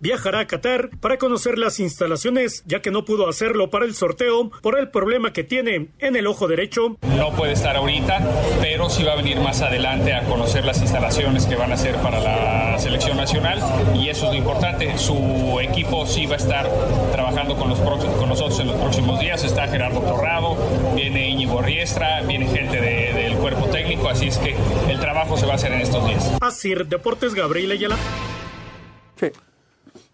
[0.00, 4.50] Viajará a Qatar para conocer las instalaciones, ya que no pudo hacerlo para el sorteo
[4.62, 6.96] por el problema que tiene en el ojo derecho.
[7.16, 8.20] No puede estar ahorita,
[8.62, 11.96] pero sí va a venir más adelante a conocer las instalaciones que van a ser
[11.96, 13.60] para la selección nacional
[13.94, 14.96] y eso es lo importante.
[14.96, 16.70] Su equipo sí va a estar
[17.12, 19.44] trabajando con, los próximos- con nosotros en los próximos días.
[19.44, 20.56] Está Gerardo Torrado,
[20.94, 24.56] viene Íñigo Riestra, viene gente de- del cuerpo técnico, así es que
[24.88, 26.32] el trabajo se va a hacer en estos días.
[26.40, 27.96] Así, Deportes Gabriel Ayala.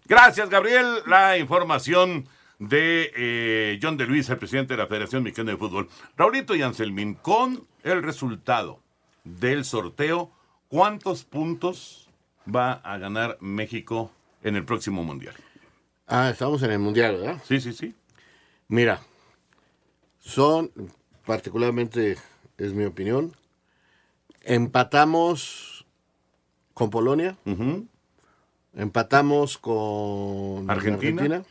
[0.05, 1.03] Gracias, Gabriel.
[1.05, 2.27] La información
[2.59, 5.89] de eh, John de Luis, el presidente de la Federación Mexicana de Fútbol.
[6.17, 8.81] Raulito y Anselmín, con el resultado
[9.23, 10.31] del sorteo,
[10.67, 12.09] ¿cuántos puntos
[12.53, 14.11] va a ganar México
[14.43, 15.35] en el próximo Mundial?
[16.07, 17.41] Ah, estamos en el Mundial, ¿verdad?
[17.45, 17.95] Sí, sí, sí.
[18.67, 18.99] Mira,
[20.19, 20.71] son,
[21.25, 22.17] particularmente
[22.57, 23.33] es mi opinión,
[24.41, 25.85] empatamos
[26.73, 27.37] con Polonia,
[28.75, 31.21] empatamos con Argentina.
[31.23, 31.43] Argentina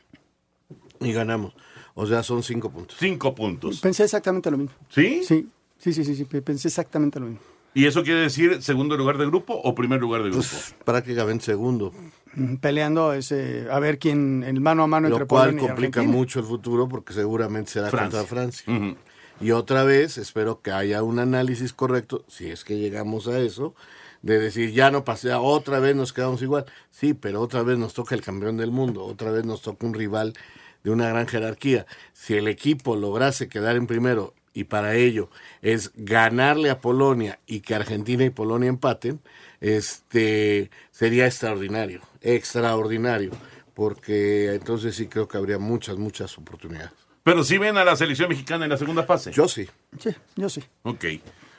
[1.01, 1.55] y ganamos.
[1.95, 2.97] O sea, son cinco puntos.
[2.99, 3.81] Cinco puntos.
[3.81, 4.75] Pensé exactamente lo mismo.
[4.89, 5.23] ¿Sí?
[5.25, 7.41] Sí, sí, sí, sí, sí, pensé exactamente lo mismo.
[7.75, 10.47] ¿Y eso quiere decir segundo lugar de grupo o primer lugar de grupo?
[10.49, 11.93] Pues, prácticamente segundo.
[12.35, 16.01] Mm, Peleando ese, a ver quién, el mano a mano Lo entre cual Polonia complica
[16.01, 16.19] Argentina.
[16.19, 18.19] mucho el futuro porque seguramente será Francia.
[18.21, 18.97] contra Francia.
[19.41, 23.75] Y otra vez, espero que haya un análisis correcto, si es que llegamos a eso,
[24.23, 26.67] de decir, ya no pasé, otra vez nos quedamos igual.
[26.91, 29.95] Sí, pero otra vez nos toca el campeón del mundo, otra vez nos toca un
[29.95, 30.35] rival
[30.83, 31.87] de una gran jerarquía.
[32.13, 35.31] Si el equipo lograse quedar en primero y para ello
[35.63, 39.21] es ganarle a Polonia y que Argentina y Polonia empaten,
[39.61, 43.31] este sería extraordinario, extraordinario,
[43.75, 46.93] porque entonces sí creo que habría muchas, muchas oportunidades.
[47.23, 49.31] Pero si ven a la selección mexicana en la segunda fase.
[49.33, 49.69] Yo sí.
[49.99, 50.63] Sí, yo sí.
[50.83, 51.05] Ok.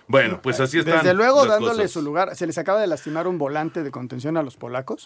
[0.10, 0.98] Bueno, pues así están.
[0.98, 1.92] Desde luego, las dándole cosas.
[1.92, 2.36] su lugar.
[2.36, 5.06] Se les acaba de lastimar un volante de contención a los polacos.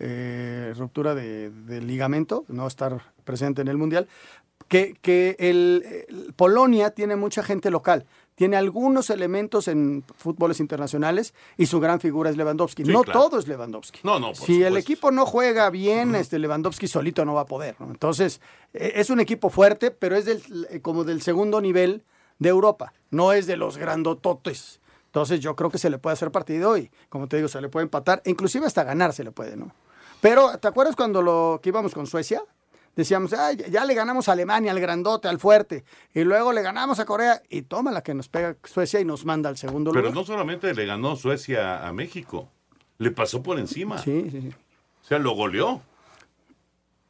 [0.00, 4.08] Eh, ruptura de, de ligamento, no estar presente en el Mundial.
[4.68, 8.06] Que, que el, el- Polonia tiene mucha gente local.
[8.34, 12.84] Tiene algunos elementos en fútboles internacionales y su gran figura es Lewandowski.
[12.84, 13.20] Sí, no claro.
[13.20, 14.00] todo es Lewandowski.
[14.02, 17.46] No, no, por si el equipo no juega bien, este Lewandowski solito no va a
[17.46, 17.76] poder.
[17.78, 17.86] ¿no?
[17.86, 18.40] Entonces,
[18.72, 22.02] eh, es un equipo fuerte, pero es del, eh, como del segundo nivel
[22.40, 22.92] de Europa.
[23.10, 24.80] No es de los grandototes.
[25.06, 27.68] Entonces, yo creo que se le puede hacer partido y, como te digo, se le
[27.68, 28.22] puede empatar.
[28.26, 29.72] inclusive hasta ganar se le puede, ¿no?
[30.20, 32.42] Pero, ¿te acuerdas cuando lo que íbamos con Suecia?
[32.96, 35.84] Decíamos, "Ay, ya- le ganamos a Alemania, al grandote, al fuerte.
[36.12, 39.24] Y luego le ganamos a Corea y toma la que nos pega Suecia y nos
[39.24, 40.14] manda al segundo Pero lugar.
[40.16, 42.48] no solamente le ganó Suecia a México,
[42.98, 43.98] le pasó por encima.
[43.98, 44.50] Sí, sí, sí.
[45.02, 45.80] O sea, lo goleó.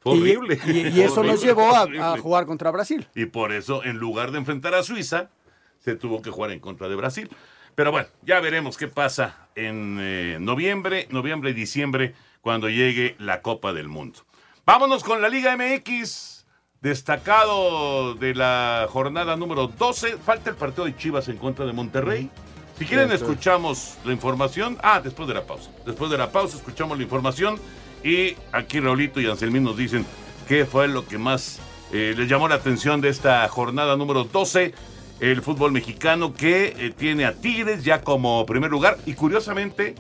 [0.01, 0.59] Fue horrible.
[0.67, 3.07] Y, y eso nos llevó a, jugar contra Brasil.
[3.15, 5.31] Y por eso, en lugar de enfrentar a Suiza,
[5.79, 7.31] se tuvo que jugar en contra de Brasil.
[7.75, 13.43] Pero bueno, ya veremos qué pasa en eh, noviembre, noviembre y diciembre, cuando llegue la
[13.43, 14.21] Copa del Mundo.
[14.65, 16.47] Vámonos con la Liga MX,
[16.81, 20.17] destacado de la jornada número 12.
[20.19, 22.31] Falta el partido de Chivas en contra de Monterrey.
[22.79, 24.79] Si quieren, escuchamos la información.
[24.83, 25.71] Ah, después de la pausa.
[25.85, 27.61] Después de la pausa, escuchamos la información.
[28.03, 30.07] Y aquí Raulito y Anselmín nos dicen
[30.49, 31.59] qué fue lo que más
[31.93, 34.73] eh, les llamó la atención de esta jornada número 12.
[35.21, 38.97] El fútbol mexicano que eh, tiene a Tigres ya como primer lugar.
[39.05, 39.95] Y curiosamente,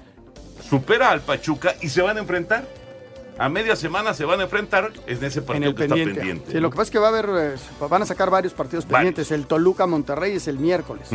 [0.68, 2.66] supera al Pachuca y se van a enfrentar.
[3.38, 6.10] A media semana se van a enfrentar en ese En partido el que pendiente.
[6.10, 6.50] está pendiente.
[6.50, 6.60] Sí, ¿no?
[6.60, 9.30] lo que pasa es que va a haber, eh, van a sacar varios partidos pendientes.
[9.30, 11.08] El Toluca Monterrey es el miércoles.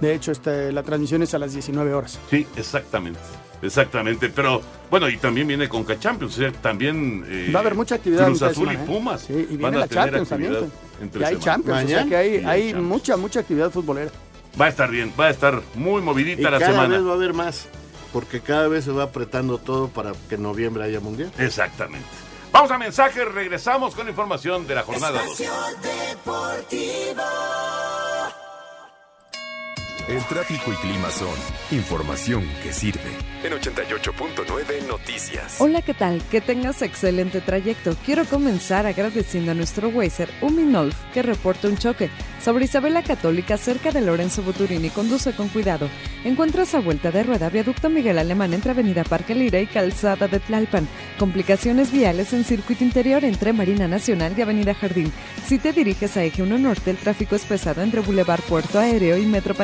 [0.00, 2.18] De hecho, este, la transmisión es a las 19 horas.
[2.30, 3.18] Sí, exactamente.
[3.62, 4.28] Exactamente.
[4.28, 6.34] Pero bueno, y también viene con Champions.
[6.36, 7.24] O sea, también.
[7.28, 8.26] eh, Va a haber mucha actividad.
[8.26, 8.86] Cruz Azul y semana, ¿eh?
[8.86, 9.20] Pumas.
[9.22, 10.52] Sí, y van viene a la tener Champions también.
[10.54, 11.44] actividad entre Y hay semana.
[11.44, 12.08] Champions, o sea Mañana.
[12.10, 12.88] que hay, Y hay hay Champions.
[12.88, 14.10] mucha, mucha actividad futbolera.
[14.60, 16.96] Va a estar bien, va a estar muy Y movidita la cada semana.
[16.96, 17.66] vez va a haber más,
[18.12, 21.30] porque cada vez se va apretando todo para que en noviembre haya mundial.
[21.38, 22.06] Exactamente.
[22.50, 25.42] Vamos a mensajes, regresamos con información de la jornada 2.
[30.08, 31.28] El tráfico y clima son
[31.70, 33.10] información que sirve.
[33.44, 35.60] En 88.9 Noticias.
[35.60, 36.22] Hola, ¿qué tal?
[36.30, 37.94] Que tengas excelente trayecto.
[38.06, 42.08] Quiero comenzar agradeciendo a nuestro Wazer Uminolf que reporta un choque
[42.42, 44.88] sobre Isabela Católica cerca de Lorenzo Buturini.
[44.88, 45.90] Conduce con cuidado.
[46.24, 50.40] Encuentras a vuelta de rueda Viaducto Miguel Alemán entre Avenida Parque Lira y Calzada de
[50.40, 50.88] Tlalpan.
[51.18, 55.12] Complicaciones viales en circuito interior entre Marina Nacional y Avenida Jardín.
[55.46, 59.18] Si te diriges a Eje 1 Norte, el tráfico es pesado entre Boulevard Puerto Aéreo
[59.18, 59.54] y Metro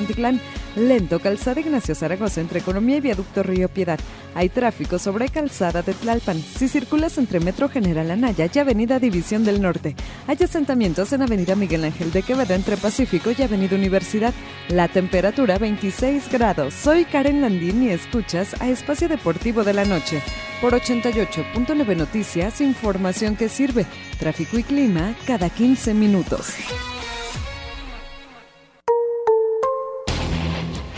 [0.77, 3.99] Lento, Calzada Ignacio Zaragoza entre Economía y Viaducto Río Piedad.
[4.35, 6.41] Hay tráfico sobre Calzada de Tlalpan.
[6.41, 9.95] Si circulas entre Metro General Anaya y Avenida División del Norte.
[10.27, 14.35] Hay asentamientos en Avenida Miguel Ángel de Quevedo entre Pacífico y Avenida Universidad.
[14.69, 16.75] La temperatura 26 grados.
[16.75, 20.21] Soy Karen Landín y escuchas a Espacio Deportivo de la Noche.
[20.61, 23.87] Por 88.9 Noticias, información que sirve.
[24.19, 26.55] Tráfico y clima cada 15 minutos.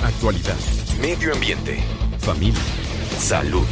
[0.06, 0.54] Actualidad,
[1.00, 1.82] medio ambiente,
[2.20, 2.62] familia,
[3.18, 3.66] salud.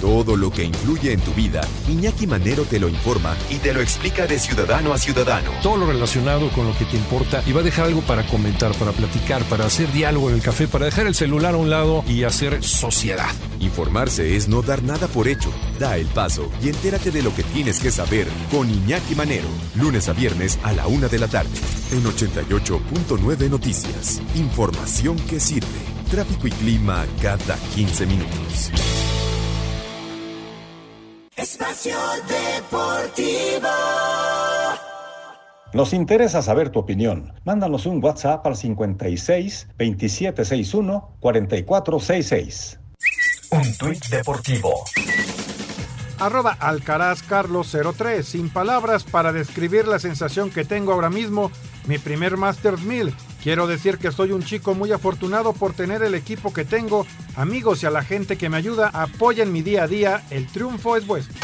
[0.00, 3.80] Todo lo que influye en tu vida, Iñaki Manero te lo informa y te lo
[3.82, 5.50] explica de ciudadano a ciudadano.
[5.62, 8.72] todo lo relacionado con lo que te importa y va a dejar algo para comentar,
[8.74, 12.02] para platicar, para hacer diálogo en el café, para dejar el celular a un lado
[12.08, 13.30] y hacer sociedad.
[13.60, 15.52] Informarse es no dar nada por hecho.
[15.78, 19.48] Da el paso y entérate de lo que tienes que saber con Iñaki Manero.
[19.74, 21.50] Lunes a viernes a la una de la tarde.
[21.92, 24.22] En 88.9 Noticias.
[24.34, 25.68] Información que sirve.
[26.10, 28.70] Tráfico y clima cada 15 minutos.
[31.70, 33.68] Espacio Deportivo.
[35.72, 37.32] Nos interesa saber tu opinión.
[37.44, 42.80] Mándanos un WhatsApp al 56 2761 4466.
[43.52, 44.84] Un tuit deportivo.
[46.20, 48.26] Arroba Alcaraz Carlos 03.
[48.26, 51.50] Sin palabras para describir la sensación que tengo ahora mismo.
[51.86, 53.14] Mi primer Masters 1000.
[53.42, 57.06] Quiero decir que soy un chico muy afortunado por tener el equipo que tengo,
[57.36, 58.90] amigos y a la gente que me ayuda.
[58.92, 60.22] Apoyen mi día a día.
[60.30, 61.34] El triunfo es vuestro.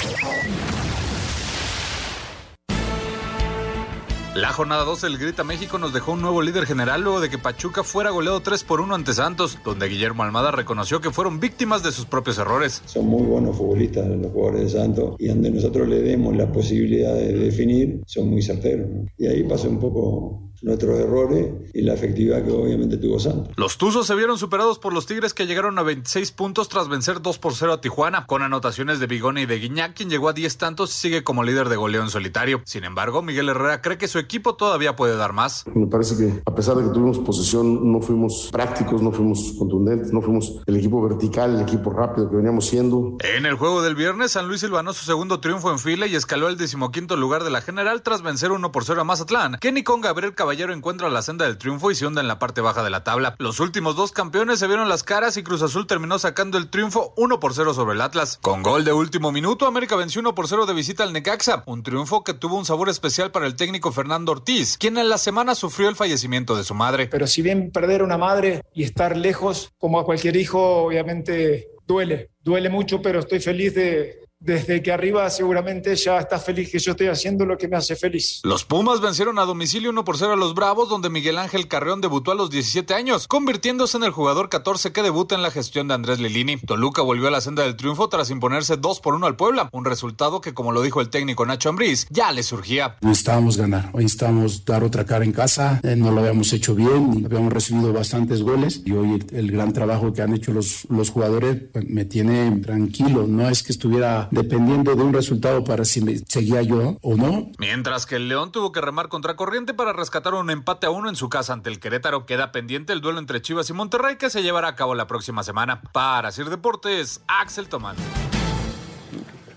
[4.37, 7.39] La jornada 12 del Grita México nos dejó un nuevo líder general luego de que
[7.39, 11.83] Pachuca fuera goleado 3 por 1 ante Santos, donde Guillermo Almada reconoció que fueron víctimas
[11.83, 12.83] de sus propios errores.
[12.85, 17.15] Son muy buenos futbolistas los jugadores de Santos y donde nosotros le demos la posibilidad
[17.15, 18.87] de definir, son muy certeros.
[19.17, 23.55] Y ahí pasó un poco nuestros errores y la efectividad que obviamente tuvo Santos.
[23.57, 27.23] Los Tuzos se vieron superados por los Tigres que llegaron a 26 puntos tras vencer
[27.23, 30.33] 2 por 0 a Tijuana, con anotaciones de Bigone y de Guiñac, quien llegó a
[30.33, 32.63] 10 tantos y sigue como líder de goleo en solitario.
[32.65, 35.65] Sin embargo, Miguel Herrera cree que su equipo todavía puede dar más.
[35.75, 40.13] Me parece que a pesar de que tuvimos posesión, no fuimos prácticos, no fuimos contundentes,
[40.13, 43.17] no fuimos el equipo vertical, el equipo rápido que veníamos siendo.
[43.21, 46.47] En el juego del viernes, San Luis silvanó su segundo triunfo en fila y escaló
[46.47, 49.59] al decimoquinto lugar de la general tras vencer 1 por 0 a Mazatlán.
[49.61, 52.61] Kenny con Gabriel Caballero encuentra la senda del triunfo y se hunde en la parte
[52.61, 53.35] baja de la tabla.
[53.41, 57.13] Los últimos dos campeones se vieron las caras y Cruz Azul terminó sacando el triunfo
[57.17, 58.39] 1 por 0 sobre el Atlas.
[58.43, 61.83] Con gol de último minuto, América venció 1 por 0 de visita al Necaxa, un
[61.83, 65.57] triunfo que tuvo un sabor especial para el técnico Fernando Ortiz, quien en la semana
[65.57, 67.09] sufrió el fallecimiento de su madre.
[67.09, 72.31] Pero si bien perder una madre y estar lejos, como a cualquier hijo, obviamente duele,
[72.41, 76.93] duele mucho, pero estoy feliz de, desde que arriba seguramente ella está feliz que yo
[76.93, 78.41] estoy haciendo lo que me hace feliz.
[78.45, 82.01] Los Pumas vencieron a domicilio 1 por 0 a los Bravos, donde Miguel Ángel Carreón
[82.01, 85.89] debutó a los 17 años, convirtiéndose en el jugador 14 que debuta en la gestión
[85.89, 86.59] de Andrés Lilini.
[86.59, 89.85] Toluca volvió a la senda del triunfo tras imponerse 2 por 1 al Puebla, un
[89.85, 92.97] resultado que, como lo dijo el técnico Nacho Ambriz, ya le surgía.
[93.01, 97.23] Necesitábamos ganar, hoy necesitábamos dar otra cara en casa, eh, no lo habíamos hecho bien,
[97.25, 101.11] habíamos recibido bastantes goles y hoy el, el gran trabajo que han hecho los, los
[101.11, 106.19] jugadores me tiene tranquilo, no es que estuviera dependiendo de un resultado para si me
[106.19, 107.51] seguía yo o no.
[107.59, 111.09] Mientras que el León tuvo que remar contra corriente para rescatar un empate a uno
[111.09, 114.31] en su casa ante el Querétaro, queda pendiente el duelo entre Chivas y Monterrey que
[114.31, 115.83] se llevará a cabo la próxima semana.
[115.93, 117.97] Para Sir Deportes, Axel Tomán.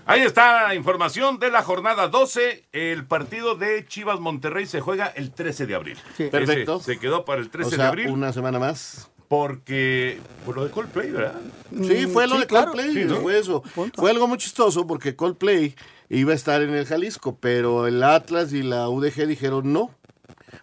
[0.06, 2.64] Ahí está la información de la jornada 12.
[2.72, 5.98] El partido de Chivas Monterrey se juega el 13 de abril.
[6.32, 6.76] Perfecto.
[6.76, 8.10] Ese se quedó para el 13 O sea, de abril.
[8.10, 9.09] una semana más.
[9.30, 11.40] Porque, por lo de Coldplay, ¿verdad?
[11.70, 12.72] Sí, fue lo Sí, de claro.
[12.72, 13.20] Coldplay, Sí, ¿no?
[13.20, 13.62] fue eso.
[13.94, 15.76] Fue algo muy chistoso porque Coldplay
[16.08, 19.94] iba a estar en el Jalisco, pero el Atlas y la UDG dijeron no,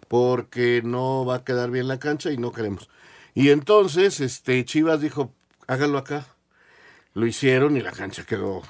[0.08, 2.90] porque no va a quedar bien la cancha y no queremos.
[3.34, 5.32] Y entonces, este, Chivas dijo,
[5.66, 6.26] háganlo acá.
[7.14, 8.60] Lo hicieron y la cancha quedó.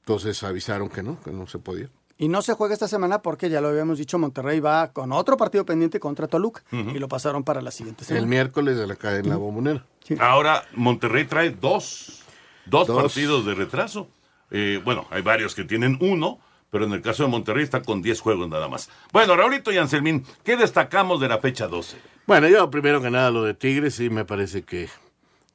[0.00, 1.88] Entonces avisaron que no, que no se podía.
[2.18, 5.36] Y no se juega esta semana porque ya lo habíamos dicho, Monterrey va con otro
[5.36, 8.22] partido pendiente contra Toluca y lo pasaron para la siguiente semana.
[8.22, 9.84] El miércoles de la cadena Bombonera.
[10.18, 12.22] Ahora Monterrey trae dos,
[12.64, 13.02] dos, Dos.
[13.02, 14.08] partidos de retraso.
[14.50, 16.38] Eh, bueno, hay varios que tienen uno,
[16.70, 18.88] pero en el caso de Monterrey está con 10 juegos nada más.
[19.12, 21.98] Bueno, Raulito y Anselmín, ¿qué destacamos de la fecha 12?
[22.26, 24.88] Bueno, yo primero que nada lo de Tigres sí me parece que,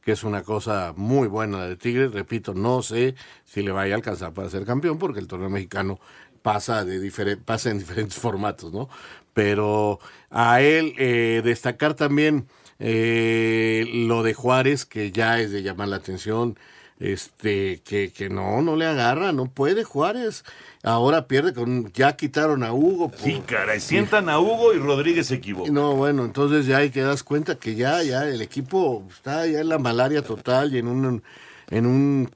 [0.04, 2.12] que es una cosa muy buena la de Tigres.
[2.12, 6.00] Repito, no sé si le vaya a alcanzar para ser campeón porque el torneo mexicano
[6.42, 8.90] pasa, de diferen- pasa en diferentes formatos, ¿no?
[9.34, 10.00] Pero
[10.30, 12.48] a él eh, destacar también
[12.80, 16.58] eh, lo de Juárez, que ya es de llamar la atención,
[17.00, 20.44] este, que, que no, no le agarra, no puede Juárez.
[20.84, 23.10] Ahora pierde con, ya quitaron a Hugo.
[23.10, 25.72] por- Sí, caray, sientan a Hugo y Rodríguez se equivoca.
[25.72, 29.62] no, bueno, entonces ya ahí te das cuenta que ya, ya el equipo está ya
[29.62, 31.24] en la malaria total y en un,
[31.70, 32.30] en un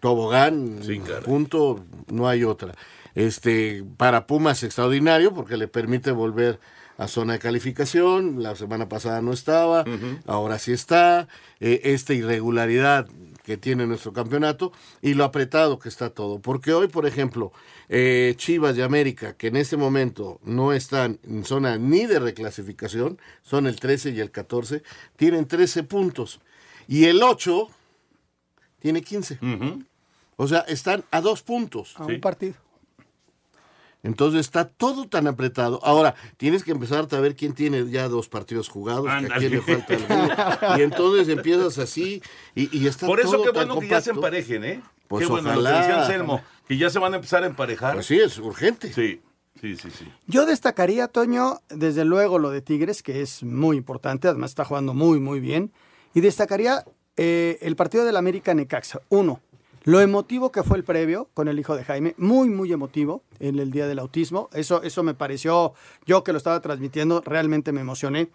[0.00, 0.80] tobogán,
[1.24, 2.74] punto, no hay otra.
[3.14, 6.58] Este, para Pumas extraordinario porque le permite volver
[6.98, 9.84] a zona de calificación, la semana pasada no estaba,
[10.26, 11.26] ahora sí está,
[11.60, 13.08] eh, esta irregularidad
[13.42, 16.38] que tiene nuestro campeonato y lo apretado que está todo.
[16.38, 17.52] Porque hoy, por ejemplo,
[17.88, 23.18] eh, Chivas de América, que en este momento no están en zona ni de reclasificación,
[23.42, 24.82] son el 13 y el 14,
[25.16, 26.40] tienen 13 puntos.
[26.86, 27.68] Y el 8
[28.78, 29.38] tiene 15.
[30.36, 31.94] O sea, están a dos puntos.
[31.96, 32.54] A un partido.
[34.02, 35.80] Entonces está todo tan apretado.
[35.84, 39.52] Ahora, tienes que empezar a ver quién tiene ya dos partidos jugados, que a quién
[39.52, 40.78] le falta alguno.
[40.78, 42.22] Y entonces empiezas así
[42.54, 44.82] y, y está Por eso todo qué bueno que ya se emparejen, ¿eh?
[45.06, 47.94] Pues qué bueno, lo que decía Anselmo, que ya se van a empezar a emparejar.
[47.94, 48.92] Pues sí, es urgente.
[48.92, 49.20] Sí,
[49.60, 50.10] sí, sí, sí.
[50.26, 54.94] Yo destacaría, Toño, desde luego lo de Tigres, que es muy importante, además está jugando
[54.94, 55.70] muy, muy bien.
[56.14, 56.84] Y destacaría
[57.16, 59.00] eh, el partido del América Necaxa.
[59.10, 59.40] Uno,
[59.84, 63.58] lo emotivo que fue el previo con el hijo de Jaime, muy, muy emotivo en
[63.58, 64.48] el Día del Autismo.
[64.52, 65.74] Eso, eso me pareció,
[66.06, 68.28] yo que lo estaba transmitiendo, realmente me emocioné.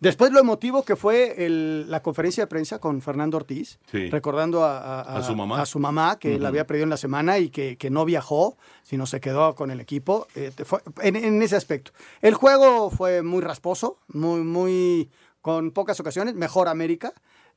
[0.00, 4.08] Después lo emotivo que fue el- la conferencia de prensa con Fernando Ortiz, Sí.
[4.10, 5.60] recordando a, A su mamá.
[5.60, 8.56] a su mamá, que la había perdido en la semana y que, que no viajó,
[8.84, 10.28] sino se quedó con el equipo.
[10.36, 11.90] Eh, fue- en, en ese aspecto.
[12.22, 15.10] El juego fue muy rasposo, muy, muy,
[15.42, 17.12] con pocas ocasiones, mejor América.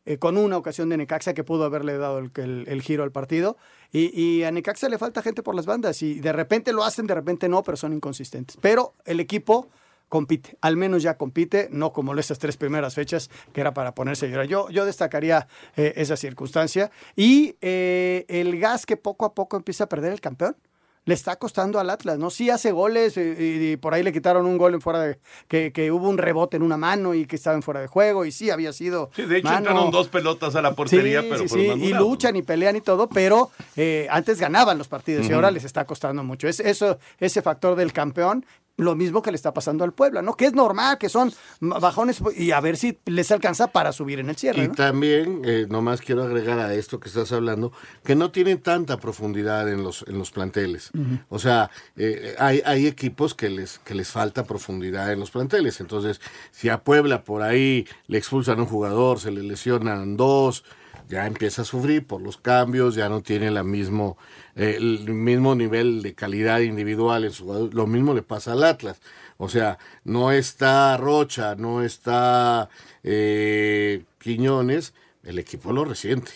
[0.05, 2.31] Eh, con una ocasión de Necaxa que pudo haberle dado el,
[2.67, 3.57] el- giro al partido.
[3.91, 7.07] Y, y a Necaxa le falta gente por las bandas y de repente lo hacen,
[7.07, 8.57] de repente no, pero son inconsistentes.
[8.61, 9.67] Pero el equipo
[10.09, 14.25] compite, al menos ya compite, no como esas tres primeras fechas que era para ponerse
[14.25, 14.45] a llorar.
[14.47, 15.47] Yo, yo destacaría
[15.77, 20.19] eh, esa circunstancia y eh, el gas que poco a poco empieza a perder el
[20.19, 20.57] campeón
[21.05, 22.29] le está costando al Atlas, ¿no?
[22.29, 25.19] Sí hace goles y, y por ahí le quitaron un gol en fuera de.
[25.47, 28.23] Que, que, hubo un rebote en una mano y que estaba en fuera de juego
[28.25, 29.09] y sí había sido.
[29.15, 29.57] Sí, de hecho mano.
[29.59, 31.59] entraron dos pelotas a la portería, sí, pero sí, sí.
[31.59, 35.31] Y luchan y pelean y todo, pero eh, antes ganaban los partidos uh -huh.
[35.31, 36.47] y ahora les está costando mucho.
[36.47, 38.45] Es, eso, ese factor del campeón
[38.77, 40.35] lo mismo que le está pasando al Puebla, ¿no?
[40.35, 44.29] Que es normal, que son bajones y a ver si les alcanza para subir en
[44.29, 44.63] el cierre.
[44.63, 44.73] Y ¿no?
[44.73, 47.71] también, eh, nomás quiero agregar a esto que estás hablando,
[48.03, 50.89] que no tienen tanta profundidad en los, en los planteles.
[50.93, 51.25] Uh -huh.
[51.29, 55.79] O sea, eh, hay, hay equipos que les, que les falta profundidad en los planteles.
[55.79, 56.19] Entonces,
[56.51, 60.63] si a Puebla por ahí le expulsan a un jugador, se le lesionan dos,
[61.11, 64.17] ya empieza a sufrir por los cambios, ya no tiene la mismo,
[64.55, 67.73] eh, el mismo nivel de calidad individual en su jugador.
[67.73, 69.01] Lo mismo le pasa al Atlas.
[69.37, 72.69] O sea, no está Rocha, no está
[73.03, 74.93] eh, Quiñones,
[75.23, 76.31] el equipo lo resiente.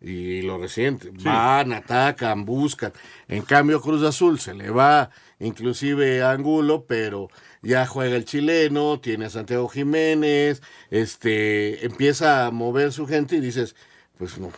[0.00, 1.10] Y lo resiente.
[1.16, 1.24] Sí.
[1.24, 2.92] Van, atacan, buscan.
[3.26, 5.10] En cambio, Cruz Azul se le va
[5.40, 7.28] inclusive a Angulo, pero
[7.60, 13.40] ya juega el chileno, tiene a Santiago Jiménez, este, empieza a mover su gente y
[13.40, 13.74] dices,
[14.22, 14.52] pues no,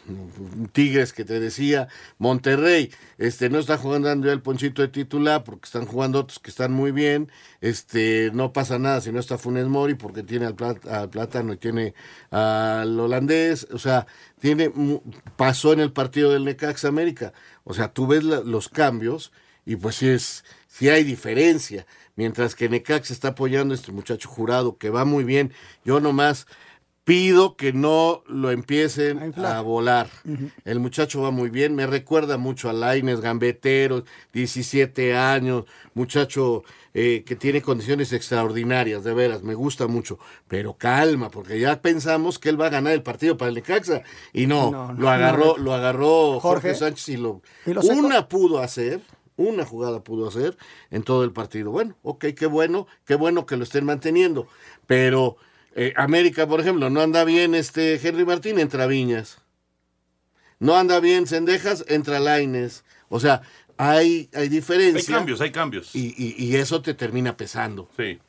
[0.73, 1.89] Tigres que te decía,
[2.19, 6.71] Monterrey, este no está jugando el Ponchito de titular porque están jugando otros que están
[6.71, 10.85] muy bien, este no pasa nada si no está Funes Mori porque tiene al, Plat,
[10.87, 11.95] al Plátano y tiene
[12.31, 14.07] al holandés, o sea,
[14.39, 14.71] tiene
[15.37, 17.33] pasó en el partido del Necaxa América,
[17.65, 19.33] o sea, tú ves los cambios
[19.65, 21.87] y pues sí es sí hay diferencia,
[22.17, 25.55] mientras que Necaxa está apoyando a este muchacho jurado que va muy bien,
[25.87, 26.47] yo nomás
[27.05, 30.09] pido que no lo empiecen a, a volar.
[30.25, 30.53] Uh -huh.
[30.65, 36.65] El muchacho va muy bien, me recuerda mucho a Laines, gambetero, 17 años, muchacho
[36.97, 40.19] eh, que tiene condiciones extraordinarias, de veras, me gusta mucho.
[40.47, 44.03] Pero calma, porque ya pensamos que él va a ganar el partido para el Necaxa.
[44.33, 45.65] Y no, no, no lo agarró, no.
[45.65, 49.01] lo agarró Jorge, Jorge Sánchez y lo, ¿Y lo una pudo hacer.
[49.37, 50.57] Una jugada pudo hacer
[50.93, 51.73] en todo el partido.
[51.73, 54.47] Bueno, ok, qué bueno, qué bueno que lo estén manteniendo.
[54.87, 55.37] Pero
[55.75, 59.39] eh, América, por ejemplo, no anda bien este Henry Martín, entra Viñas.
[60.61, 62.85] No anda bien Cendejas, entra Laines.
[63.09, 63.43] O sea,
[63.77, 65.14] hay, hay diferencia.
[65.14, 65.95] Hay cambios, hay cambios.
[65.95, 67.91] Y, y, y, eso te termina pesando.
[67.97, 68.20] Sí,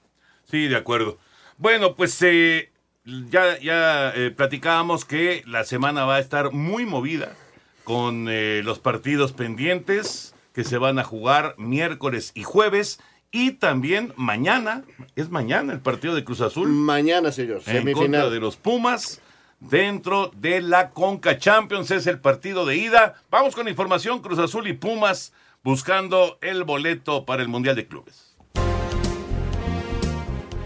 [0.49, 1.19] sí, de acuerdo.
[1.57, 2.71] Bueno, pues eh,
[3.05, 7.35] ya, ya eh, platicábamos que la semana va a estar muy movida
[7.83, 8.25] con
[8.65, 12.99] los partidos pendientes que se van a jugar miércoles y jueves
[13.35, 14.85] y también mañana,
[15.17, 16.69] es mañana el partido de Cruz Azul.
[16.69, 17.57] Mañana, señor.
[17.57, 17.93] En semifinal.
[17.93, 19.21] contra de los Pumas.
[19.59, 23.15] Dentro de la Conca Champions es el partido de ida.
[23.29, 25.33] Vamos con información Cruz Azul y Pumas
[25.65, 28.24] buscando el boleto para el Mundial de Clubes.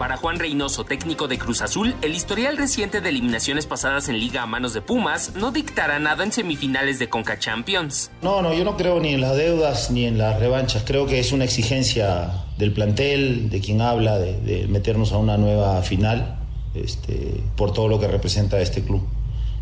[0.00, 4.40] Para Juan Reynoso, técnico de Cruz Azul, el historial reciente de eliminaciones pasadas en liga
[4.40, 8.10] a manos de Pumas no dictará nada en semifinales de Conca Champions.
[8.22, 10.84] No, no, yo no creo ni en las deudas ni en las revanchas.
[10.86, 15.82] Creo que es una exigencia del plantel, de quien habla, de, meternos a una nueva
[15.82, 16.38] final
[16.74, 19.06] este, por todo lo que representa este club.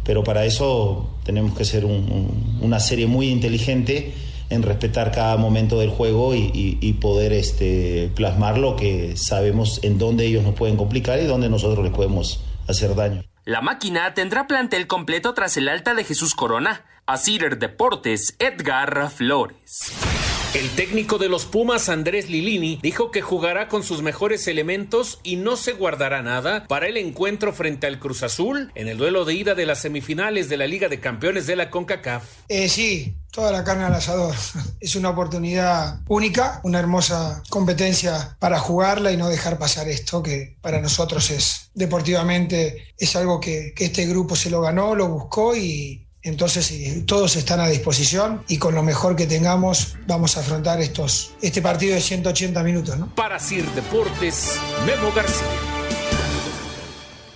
[0.04, 4.14] Pero para eso tenemos que ser un, un, una serie muy inteligente
[4.50, 10.26] en respetar cada momento del juego y, poder este, plasmar lo que sabemos en dónde
[10.26, 13.22] ellos nos pueden complicar y dónde nosotros les podemos hacer daño.
[13.44, 16.84] La máquina tendrá plantel completo tras el alta de Jesús Corona.
[17.06, 20.07] Asir Deportes, Edgar Flores.
[20.54, 25.36] El técnico de los Pumas, Andrés Lilini, dijo que jugará con sus mejores elementos y
[25.36, 29.34] no se guardará nada para el encuentro frente al Cruz Azul en el duelo de
[29.34, 32.24] ida de las semifinales de la Liga de Campeones de la CONCACAF.
[32.48, 34.34] Eh, sí, toda la carne al asador.
[34.80, 40.56] Es una oportunidad única, una hermosa competencia para jugarla y no dejar pasar esto, que
[40.62, 45.54] para nosotros es deportivamente, es algo que, que este grupo se lo ganó, lo buscó
[45.54, 50.80] y, entonces todos están a disposición y con lo mejor que tengamos vamos a afrontar
[50.80, 52.98] estos, este partido de 180 minutos.
[52.98, 53.14] ¿no?
[53.14, 55.46] Para Sir Deportes, Memo García.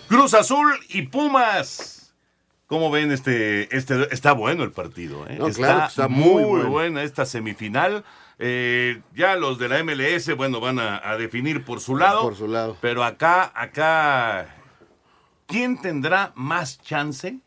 [0.09, 2.12] Cruz Azul y Pumas.
[2.66, 3.74] ¿Cómo ven este?
[3.76, 5.26] este está bueno el partido.
[5.28, 5.37] ¿eh?
[5.39, 6.70] No, está, claro está, muy, muy bueno.
[6.70, 8.05] buena esta semifinal.
[8.39, 12.22] Eh, ya los de la MLS, bueno, van a, a, definir por su lado.
[12.22, 12.76] Por su lado.
[12.80, 14.57] Pero acá, acá,
[15.47, 17.39] ¿quién tendrá más chance?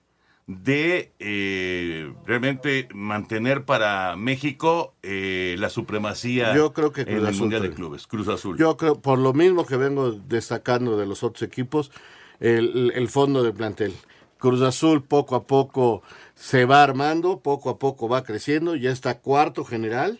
[0.48, 7.42] De eh, realmente mantener para México eh, la supremacía Yo creo que en el Azul,
[7.42, 8.58] Mundial de Clubes, Cruz Azul.
[8.58, 11.92] Yo creo, por lo mismo que vengo destacando de los otros equipos,
[12.40, 13.94] el, el fondo del plantel.
[14.38, 16.04] Cruz Azul poco a poco
[16.36, 20.20] se va armando, poco a poco va creciendo, ya está cuarto general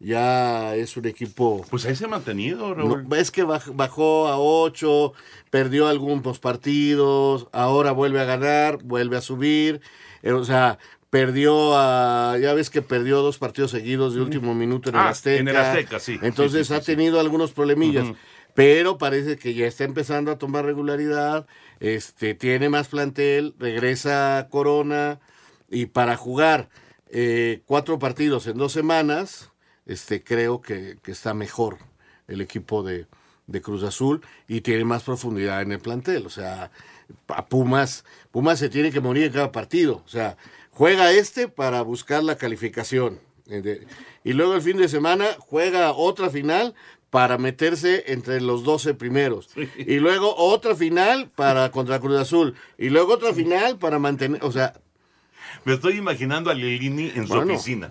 [0.00, 1.64] ya es un equipo...
[1.70, 3.06] Pues ahí se ha mantenido, No, Raúl.
[3.16, 5.12] es que baj- bajó a 8,
[5.50, 9.80] perdió algunos partidos, ahora vuelve a ganar, vuelve a subir,
[10.22, 10.78] eh, o sea,
[11.10, 15.08] perdió a, ya ves que perdió dos partidos seguidos de último minuto en el Ah,
[15.08, 15.40] Azteca.
[15.40, 16.18] en el Azteca, sí.
[16.22, 18.06] Entonces Sí, sí, sí, ha tenido algunos problemillas,
[18.54, 21.46] pero parece que ya está empezando a tomar regularidad,
[21.80, 25.18] este, tiene más plantel, regresa Corona
[25.70, 26.68] y para jugar
[27.10, 29.50] eh, cuatro partidos en dos semanas,
[29.88, 31.78] este, creo que, que está mejor
[32.28, 33.06] el equipo de,
[33.48, 36.26] de Cruz Azul y tiene más profundidad en el plantel.
[36.26, 36.70] O sea,
[37.28, 40.02] a Pumas, Pumas se tiene que morir en cada partido.
[40.04, 40.36] O sea,
[40.70, 43.18] juega este para buscar la calificación.
[43.50, 43.86] Eh,
[44.24, 46.74] Y luego el fin de semana juega otra final
[47.08, 49.48] para meterse entre los 12 primeros.
[49.78, 52.54] Y luego otra final para contra Cruz Azul.
[52.76, 54.74] Y luego otra final para mantener, o sea,
[55.64, 57.90] Me estoy imaginando a Lilini en su Bueno, oficina,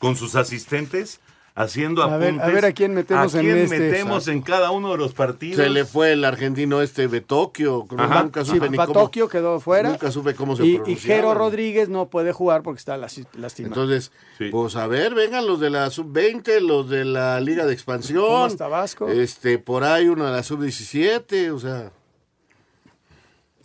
[0.00, 1.20] con sus asistentes,
[1.54, 2.48] haciendo A ver- apuntes.
[2.48, 3.78] a ver a quién metemos a en quién este.
[3.78, 5.56] metemos en cada uno de los partidos.
[5.62, 7.86] se le fue el argentino este Betokio.
[7.98, 8.22] Ajá.
[8.22, 8.88] Nunca Sí, supe ni cómo.
[8.88, 9.90] Batokio quedó fuera.
[9.90, 10.96] Nunca supe cómo se y, y.
[10.96, 13.82] Jero Rodríguez no puede jugar porque está lasti- lastimado.
[13.82, 14.10] Entonces,
[14.50, 18.24] pues a ver, vengan los de la sub-20, los de la Liga de Expansión.
[18.26, 19.08] Pumas Tabasco.
[19.08, 21.92] Este, por ahí uno de la sub-17, o sea.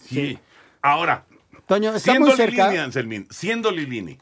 [0.04, 0.38] Sí.
[0.82, 1.26] Ahora,
[1.66, 2.66] Toño, está siendo muy cerca.
[2.68, 4.18] Lilini, Anselmín, siendo Lilini,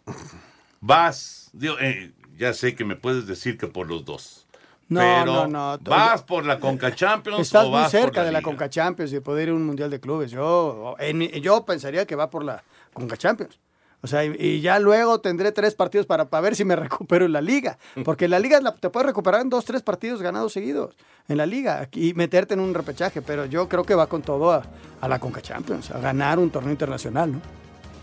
[0.79, 4.45] vas, digo, eh, ya sé que me puedes decir que por los dos.
[4.89, 5.77] No, pero no, no.
[5.81, 8.49] ¿Vas por la Conca Champions Estás o muy vas por cerca de la Liga?
[8.51, 10.29] Conca Champions y de poder ir a un Mundial de Clubes.
[10.31, 13.59] Yo, en mi- yo pensaría que va por la Conca Champions.
[14.01, 17.25] O sea, y, y ya luego tendré tres partidos para, para ver si me recupero
[17.25, 17.77] en la liga.
[18.03, 20.95] Porque en la liga la- te puedes recuperar en dos, tres partidos ganados seguidos.
[21.29, 21.87] En la liga.
[21.93, 23.21] Y meterte en un repechaje.
[23.21, 24.63] Pero yo creo que va con todo a,
[24.99, 25.89] a la Conca Champions.
[25.91, 27.41] A ganar un torneo internacional, ¿no?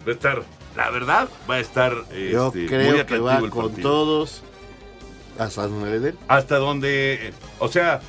[0.06, 0.42] Va a estar,
[0.76, 3.90] la verdad, va a estar Yo este, muy creo que atractivo va el con partido.
[3.90, 4.42] todos
[5.38, 6.14] hasta donde.
[6.28, 8.00] Hasta donde, o sea,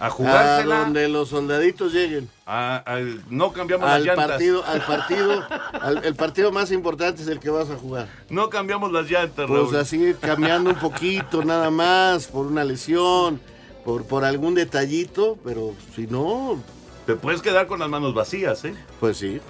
[0.00, 2.28] a A jugársela, donde los soldaditos lleguen.
[2.46, 2.98] a- a-
[3.30, 4.28] no cambiamos Al las llantas.
[4.28, 5.44] partido, al partido,
[5.80, 8.08] al- el partido más importante es el que vas a jugar.
[8.30, 9.76] No cambiamos las llantas, Pues Raúl.
[9.76, 13.40] así cambiando un poquito nada más, por una lesión,
[13.84, 16.62] por, por algún detallito, pero si no,
[17.06, 18.74] Te puedes quedar con las manos vacías, ¿eh?
[19.00, 19.40] pues sí.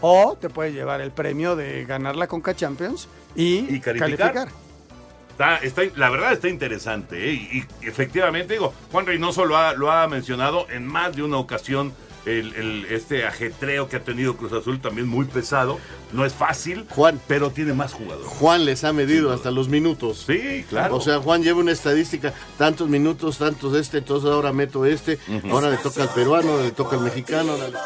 [0.00, 4.48] O te puedes llevar el premio de ganar la Conca Champions y, Y calificar.
[5.30, 7.32] Está, está, la verdad está interesante, ¿eh?
[7.32, 11.38] y, y efectivamente, digo, Juan Reynoso lo ha, lo ha mencionado en más de una
[11.38, 11.94] ocasión,
[12.26, 15.78] el, el- este ajetreo que ha tenido Cruz Azul también muy pesado,
[16.12, 18.26] no es fácil, Juan, pero tiene más jugadores.
[18.28, 20.24] Juan les ha medido hasta los minutos.
[20.26, 20.96] Sí, claro.
[20.96, 25.18] O sea, Juan lleva una estadística, tantos minutos, tantos este, entonces ahora meto este,
[25.50, 27.52] ahora le toca al peruano, ahora le toca al mexicano.
[27.52, 27.78] ahora le-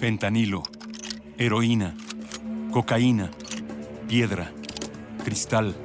[0.00, 0.62] Fentanilo,
[1.36, 1.94] heroína,
[2.72, 3.30] cocaína,
[4.08, 4.50] piedra,
[5.22, 5.76] cristal.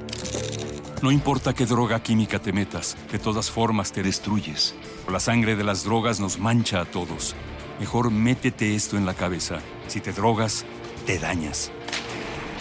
[1.01, 4.73] No importa qué droga química te metas, de todas formas te destruyes.
[5.11, 7.35] La sangre de las drogas nos mancha a todos.
[7.77, 9.59] Mejor métete esto en la cabeza.
[9.87, 10.65] Si te drogas,
[11.05, 11.73] te dañas.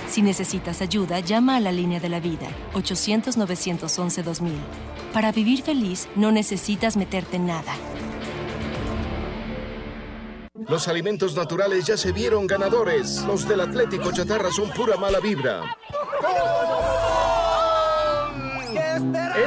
[0.09, 4.50] Si necesitas ayuda, llama a la línea de la vida, 800-911-2000.
[5.12, 7.74] Para vivir feliz, no necesitas meterte en nada.
[10.68, 13.22] Los alimentos naturales ya se vieron ganadores.
[13.26, 15.76] Los del Atlético Chatarra son pura mala vibra.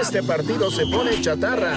[0.01, 1.73] Este partido se pone chatarra.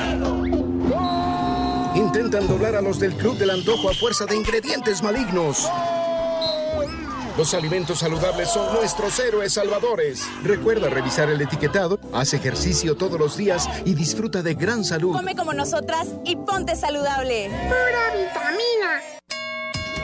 [1.94, 5.68] Intentan doblar a los del Club del Antojo a fuerza de ingredientes malignos.
[7.36, 10.26] Los alimentos saludables son nuestros héroes salvadores.
[10.42, 15.12] Recuerda revisar el etiquetado, haz ejercicio todos los días y disfruta de gran salud.
[15.12, 17.48] Come como nosotras y ponte saludable.
[17.48, 19.00] Pura vitamina.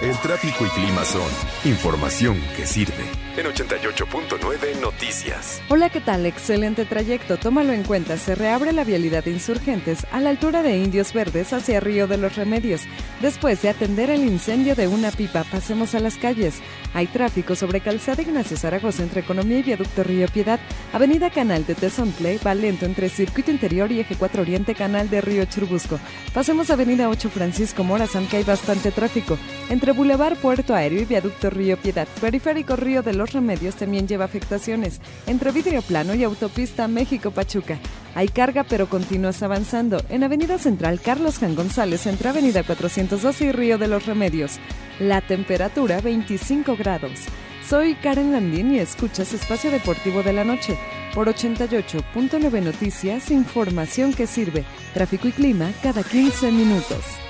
[0.03, 1.27] El tráfico y clima son
[1.65, 2.93] información que sirve.
[3.39, 5.63] En 88.9 Noticias.
[5.69, 6.27] Hola, ¿qué tal?
[6.27, 7.39] Excelente trayecto.
[7.39, 8.19] Tómalo en cuenta.
[8.19, 12.19] Se reabre la vialidad de insurgentes a la altura de Indios Verdes hacia Río de
[12.19, 12.83] los Remedios.
[13.21, 16.61] Después de atender el incendio de una pipa, pasemos a las calles.
[16.95, 20.61] Hay tráfico sobre Calzada Ignacio Zaragoza entre Economía y Viaducto Río Piedad,
[20.93, 25.21] Avenida Canal de Tezontle, va lento entre Circuito Interior y Eje 4 Oriente Canal de
[25.21, 25.99] Río Churubusco.
[26.33, 29.39] Pasemos Avenida 8 Francisco Morazán, que hay bastante tráfico.
[29.69, 34.25] Entre Boulevard Puerto Aéreo y Viaducto Río Piedad, Periférico Río de los Remedios también lleva
[34.25, 35.01] afectaciones.
[35.27, 37.79] Entre Vidrio Plano y Autopista México-Pachuca.
[38.15, 40.03] Hay carga pero continúas avanzando.
[40.09, 44.59] En Avenida Central Carlos Jan González entre Avenida 412 y Río de los Remedios.
[44.99, 47.27] La temperatura 25 grados.
[47.69, 50.79] Soy Karen Landín y escuchas Espacio Deportivo de la Noche.
[51.15, 54.65] Por 88.9 Noticias, información que sirve.
[54.95, 57.26] Tráfico y clima cada 15 minutos.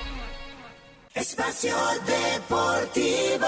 [1.17, 3.47] Espacio Deportivo.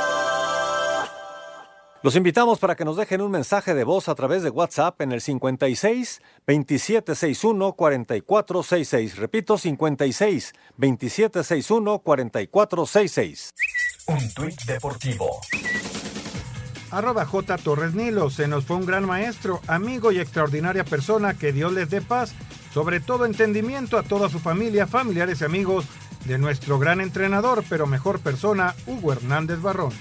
[2.01, 5.11] Los invitamos para que nos dejen un mensaje de voz a través de WhatsApp en
[5.11, 9.17] el 56 2761 4466.
[9.17, 13.51] Repito, 56 2761 4466.
[14.07, 15.39] Un tuit deportivo.
[16.89, 17.57] Arroba J.
[17.59, 21.91] Torres Nilo, se nos fue un gran maestro, amigo y extraordinaria persona, que Dios les
[21.91, 22.33] dé paz,
[22.73, 25.85] sobre todo entendimiento a toda su familia, familiares y amigos
[26.25, 29.93] de nuestro gran entrenador, pero mejor persona, Hugo Hernández Barrón.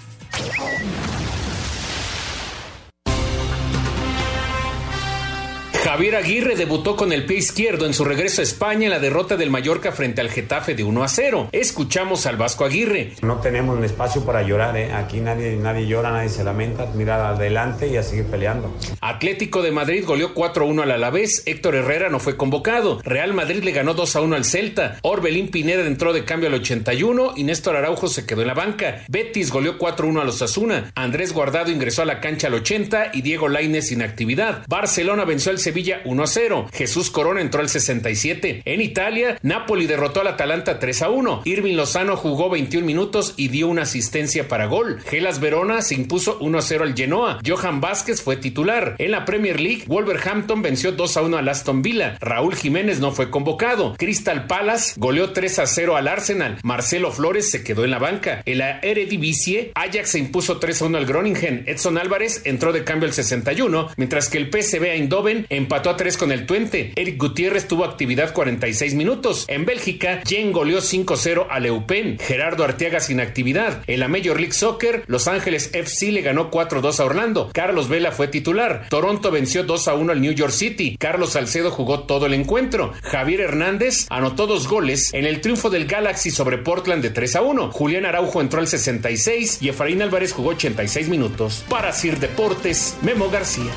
[5.84, 9.36] Javier Aguirre debutó con el pie izquierdo en su regreso a España en la derrota
[9.36, 11.48] del Mallorca frente al Getafe de 1 a 0.
[11.52, 13.12] Escuchamos al Vasco Aguirre.
[13.22, 14.92] No tenemos un espacio para llorar, ¿eh?
[14.92, 18.76] aquí nadie, nadie llora, nadie se lamenta, mirar adelante y a seguir peleando.
[19.00, 23.00] Atlético de Madrid goleó 4 a 1 al Alavés, Héctor Herrera no fue convocado.
[23.04, 24.98] Real Madrid le ganó 2 a 1 al Celta.
[25.02, 29.04] Orbelín Pineda entró de cambio al 81 y Néstor Araujo se quedó en la banca.
[29.08, 30.90] Betis goleó 4 a 1 a los Asuna.
[30.96, 34.64] Andrés Guardado ingresó a la cancha al 80 y Diego Lainez sin actividad.
[34.68, 36.68] Barcelona venció al Sevilla 1 a 0.
[36.72, 38.62] Jesús Corona entró al 67.
[38.64, 41.42] En Italia, Napoli derrotó al Atalanta 3 a 1.
[41.44, 45.00] Irving Lozano jugó 21 minutos y dio una asistencia para gol.
[45.06, 47.38] Gelas Verona se impuso 1 a 0 al Genoa.
[47.46, 48.96] Johan Vázquez fue titular.
[48.98, 52.16] En la Premier League, Wolverhampton venció 2 a 1 al Aston Villa.
[52.20, 53.94] Raúl Jiménez no fue convocado.
[53.96, 56.58] Crystal Palace goleó 3 a 0 al Arsenal.
[56.62, 58.42] Marcelo Flores se quedó en la banca.
[58.44, 61.64] En la Eredivisie, Ajax se impuso 3 a 1 al Groningen.
[61.66, 66.16] Edson Álvarez entró de cambio al 61, mientras que el PSV Eindhoven empató a 3
[66.16, 66.92] con el Twente.
[66.96, 69.44] Eric Gutiérrez tuvo actividad 46 minutos.
[69.48, 72.18] En Bélgica, Jen goleó 5-0 a Leupen.
[72.18, 73.82] Gerardo Arteaga sin actividad.
[73.86, 77.50] En la Major League Soccer, Los Ángeles FC le ganó 4-2 a Orlando.
[77.52, 78.86] Carlos Vela fue titular.
[78.88, 80.96] Toronto venció 2-1 al New York City.
[80.98, 82.92] Carlos Salcedo jugó todo el encuentro.
[83.02, 87.70] Javier Hernández anotó dos goles en el triunfo del Galaxy sobre Portland de 3-1.
[87.72, 91.64] Julián Araujo entró al 66 y Efraín Álvarez jugó 86 minutos.
[91.68, 93.72] Para Sir Deportes, Memo García.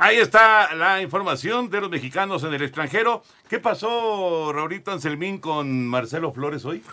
[0.00, 3.24] Ahí está la información de los mexicanos en el extranjero.
[3.48, 6.84] ¿Qué pasó, Raurito Anselmín, con Marcelo Flores hoy?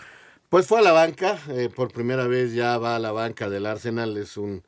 [0.48, 3.66] Pues fue a la banca, eh, por primera vez ya va a la banca del
[3.66, 4.64] Arsenal, es un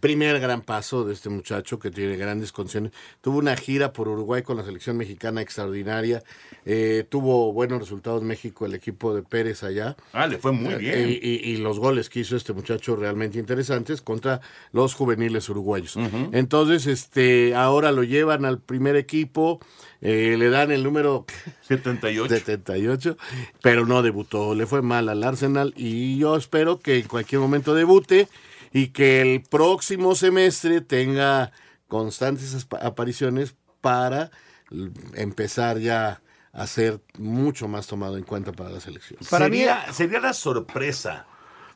[0.00, 2.92] primer gran paso de este muchacho que tiene grandes condiciones.
[3.20, 6.22] Tuvo una gira por Uruguay con la selección mexicana extraordinaria,
[6.64, 9.96] eh, tuvo buenos resultados México, el equipo de Pérez allá.
[10.12, 11.08] Ah, le fue muy Eh, bien.
[11.08, 14.40] Y, y- y los goles que hizo este muchacho realmente interesantes contra
[14.72, 15.96] los juveniles uruguayos.
[16.32, 19.60] Entonces, este, ahora lo llevan al primer equipo,
[20.00, 21.24] eh, le dan el número
[21.68, 22.28] 78.
[22.34, 23.16] 78,
[23.62, 27.74] pero no debutó, le fue mal al Arsenal y yo espero que en cualquier momento
[27.74, 28.28] debute
[28.76, 31.50] y que el próximo semestre tenga
[31.88, 34.30] constantes apariciones para
[35.14, 36.20] empezar ya
[36.52, 39.18] a ser mucho más tomado en cuenta para la selección.
[39.22, 41.26] sería, sería la sorpresa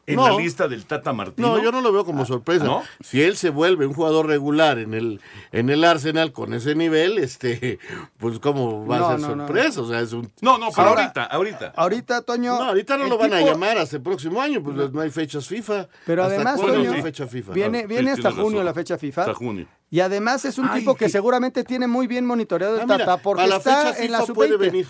[0.06, 0.28] en No.
[0.28, 1.56] la lista del Tata Martino.
[1.56, 2.64] No, yo no lo veo como sorpresa.
[2.64, 2.82] ¿no?
[3.00, 5.20] Si él se vuelve un jugador regular en el
[5.52, 7.78] en el Arsenal con ese nivel, este,
[8.18, 9.46] pues cómo va No, a ser no, no.
[9.46, 11.72] sorpresa, o sea, es un No, no, pero Ahora- ahorita, ahorita.
[11.76, 12.58] Ahorita, Toño.
[12.58, 15.46] No, ahorita no lo van a llamar hasta el próximo año, pues no hay fechas
[15.46, 15.88] FIFA.
[16.06, 17.52] Pero ¿Hasta además, Toño, fecha FIFA?
[17.52, 18.64] viene, Ah, viene sí, hasta junio razón.
[18.64, 19.20] la fecha FIFA.
[19.22, 19.66] Hasta junio.
[19.92, 22.98] Y además es un Ay, tipo que seguramente tiene muy bien monitoreado el Ah, mira,
[22.98, 24.58] Tata porque la está fecha en la FIFA puede sub-20.
[24.60, 24.86] venir.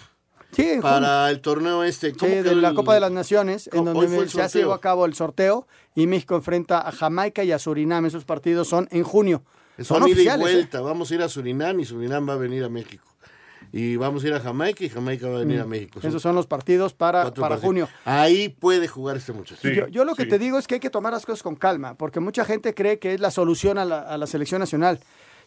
[0.53, 0.83] Sí, en junio.
[0.83, 4.43] Para el torneo este, Sí, ¿cómo de la Copa de las Naciones, en donde se
[4.43, 8.07] ha llevado a cabo el sorteo y México enfrenta a Jamaica y a Surinam.
[8.07, 9.43] Esos partidos son en junio.
[9.79, 10.49] Son Son ida y oficiales.
[10.49, 10.53] ¿eh?
[10.53, 10.81] vuelta.
[10.81, 13.05] Vamos a ir a Surinam y Surinam va a venir a México.
[13.73, 16.01] Y vamos a ir a Jamaica y Jamaica va a venir a México.
[16.03, 16.07] Mm.
[16.09, 17.61] Esos son los partidos para, para partidos.
[17.61, 17.89] junio.
[18.05, 19.69] Ahí puede jugar este muchacho.
[19.69, 21.95] yo, yo lo que te digo es que hay que tomar las cosas con calma,
[21.95, 24.99] porque mucha gente cree que es la solución a la, a la selección nacional.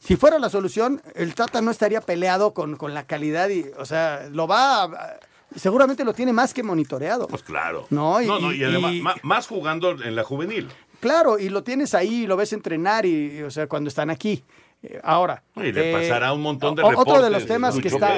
[0.03, 3.85] Si fuera la solución, el Tata no estaría peleado con, con la calidad y, o
[3.85, 5.19] sea, lo va a-
[5.55, 7.27] seguramente lo tiene más que monitoreado.
[7.27, 7.87] Pues claro.
[7.89, 10.67] No, y- no, no, y y- además, y- más jugando en la juvenil.
[10.99, 14.43] Claro, y lo tienes ahí, lo ves entrenar y, o sea, cuando están aquí.
[14.85, 15.41] Eh, Ahora.
[15.55, 18.13] Y le eh, pasará un montón de o- Otro de reportes los temas que está.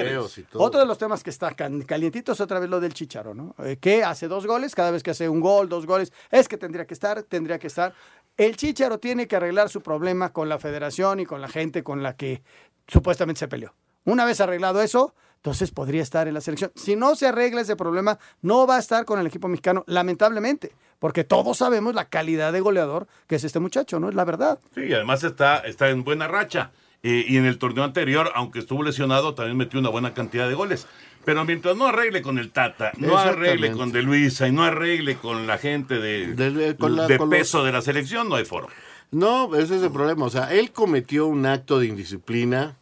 [0.53, 3.53] Otro de los temas que está calientito es otra vez lo del Chicharo, ¿no?
[3.63, 6.57] Eh, que hace dos goles, cada vez que hace un gol, dos goles, es que
[6.57, 7.93] tendría que estar, tendría que estar.
[8.37, 12.03] El Chicharo tiene que arreglar su problema con la federación y con la gente con
[12.03, 12.43] la que
[12.87, 13.73] supuestamente se peleó.
[14.03, 16.71] Una vez arreglado eso, entonces podría estar en la selección.
[16.75, 20.73] Si no se arregla ese problema, no va a estar con el equipo mexicano, lamentablemente,
[20.99, 24.09] porque todos sabemos la calidad de goleador que es este muchacho, ¿no?
[24.09, 24.59] Es la verdad.
[24.73, 26.71] Sí, y además está, está en buena racha.
[27.07, 30.55] Eh, y en el torneo anterior, aunque estuvo lesionado, también metió una buena cantidad de
[30.55, 30.87] goles.
[31.23, 35.15] Pero mientras no arregle con el Tata, no arregle con De Luisa y no arregle
[35.17, 38.35] con la gente de, De- con la- de con los- peso de la selección, no
[38.35, 38.69] hay foro.
[39.11, 40.25] No, ese es el problema.
[40.25, 42.75] O sea, él cometió un acto de indisciplina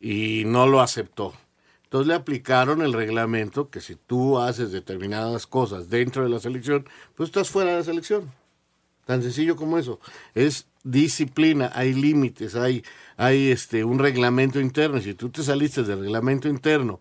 [0.00, 1.34] y no lo aceptó.
[1.84, 6.86] Entonces le aplicaron el reglamento que si tú haces determinadas cosas dentro de la selección,
[7.16, 8.30] pues estás fuera de la selección.
[9.08, 10.00] Tan sencillo como eso.
[10.34, 12.84] Es disciplina, hay límites, hay,
[13.16, 15.00] hay este, un reglamento interno.
[15.00, 17.00] Si tú te saliste del reglamento interno,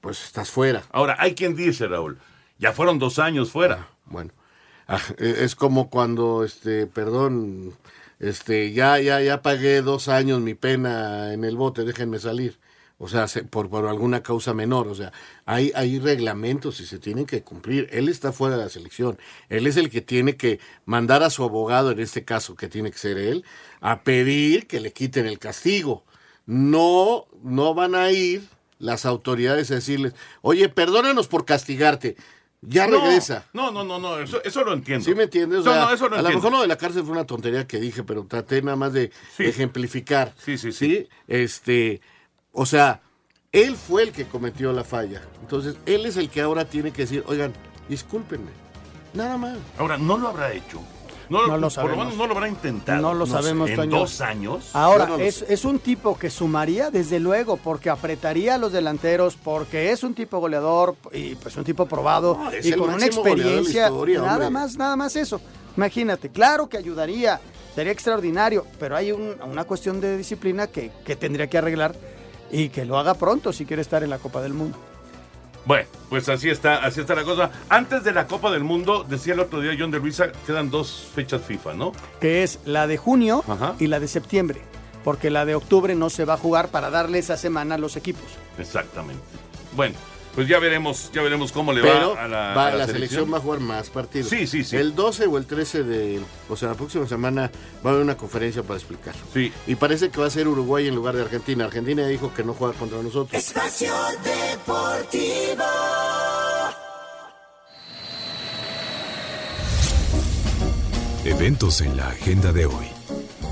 [0.00, 0.84] pues estás fuera.
[0.92, 2.16] Ahora, hay quien dice, Raúl,
[2.58, 3.86] ya fueron dos años fuera.
[4.06, 4.32] Bueno,
[4.88, 7.74] ah, e- es como cuando, este, perdón,
[8.18, 12.58] este, ya, ya, ya pagué dos años mi pena en el bote, déjenme salir.
[12.98, 14.88] O sea, se- por, por alguna causa menor.
[14.88, 15.12] O sea,
[15.44, 17.88] hay, hay reglamentos y se tienen que cumplir.
[17.92, 19.18] Él está fuera de la selección.
[19.50, 22.90] Él es el que tiene que mandar a su abogado, en este caso, que tiene
[22.90, 23.44] que ser él,
[23.80, 26.04] a pedir que le quiten el castigo.
[26.46, 28.42] No, no van a ir
[28.78, 32.16] las autoridades a decirles, oye, perdónanos por castigarte.
[32.62, 33.46] Ya No, regresa.
[33.52, 35.04] No, no, no, no, eso, eso lo entiendo.
[35.04, 35.60] ¿Sí me entiendes?
[35.60, 37.26] O No, sea, no, eso lo a lo mejor lo de la cárcel fue una
[37.26, 40.34] tontería que dije, pero traté nada más de, de ejemplificar.
[40.42, 41.08] Sí, sí, sí.
[41.28, 42.00] Este,
[42.56, 43.00] o sea,
[43.52, 45.22] él fue el que cometió la falla.
[45.40, 47.52] Entonces, él es el que ahora tiene que decir, oigan,
[47.88, 48.50] discúlpenme.
[49.14, 49.56] Nada más.
[49.78, 50.80] Ahora, ¿no lo habrá hecho?
[51.28, 51.98] No, No lo por lo sabemos.
[51.98, 53.02] menos no lo habrá intentado.
[53.02, 53.98] No lo sé, sabemos, En Toño.
[53.98, 54.70] dos años.
[54.74, 59.36] Ahora, no es, es un tipo que sumaría, desde luego, porque apretaría a los delanteros,
[59.36, 63.86] porque es un tipo goleador y pues un tipo probado No, y con una experiencia.
[63.88, 64.50] historia, nada hombre.
[64.50, 65.40] más, nada más eso.
[65.76, 67.40] Imagínate, claro que ayudaría,
[67.74, 71.94] sería extraordinario, pero hay un- una cuestión de disciplina que, que tendría que arreglar
[72.50, 74.78] y que lo haga pronto si quiere estar en la Copa del Mundo.
[75.64, 77.50] Bueno, pues así está, así está la cosa.
[77.68, 81.08] Antes de la Copa del Mundo, decía el otro día John de Luisa, quedan dos
[81.12, 81.92] fechas FIFA, ¿no?
[82.20, 83.74] que es la de junio Ajá.
[83.80, 84.60] y la de septiembre,
[85.02, 87.96] porque la de octubre no se va a jugar para darle esa semana a los
[87.96, 88.22] equipos.
[88.58, 89.22] Exactamente.
[89.74, 89.96] Bueno,
[90.36, 92.86] pues ya veremos, ya veremos cómo le Pero va a la, va- a la la
[92.86, 94.28] selección va a jugar más partidos.
[94.28, 94.76] Sí, sí, sí.
[94.76, 97.50] El 12 o el 13 de, o sea, la próxima semana
[97.84, 99.14] va a haber una conferencia para explicar.
[99.34, 99.52] Sí.
[99.66, 101.64] Y parece que va a ser Uruguay en lugar de Argentina.
[101.64, 103.32] Argentina ya dijo que no juega contra nosotros.
[103.42, 105.64] Espacio Deportivo.
[111.24, 112.86] Eventos en la agenda de hoy.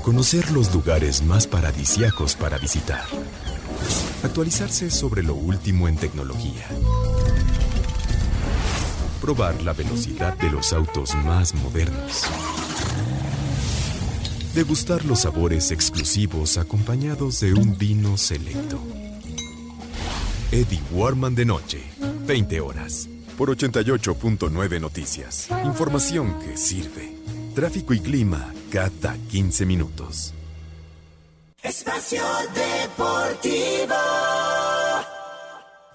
[0.03, 3.03] Conocer los lugares más paradisiacos para visitar.
[4.23, 6.67] Actualizarse sobre lo último en tecnología.
[9.21, 12.23] Probar la velocidad de los autos más modernos.
[14.53, 18.79] Degustar los sabores exclusivos acompañados de un vino selecto.
[20.51, 21.83] Eddie Warman de noche,
[22.25, 23.09] 20 horas.
[23.37, 25.49] Por 88.9 Noticias.
[25.65, 27.11] Información que sirve.
[27.53, 30.33] Tráfico y clima cada 15 minutos.
[31.61, 32.21] Espacio
[32.97, 33.95] Deportivo.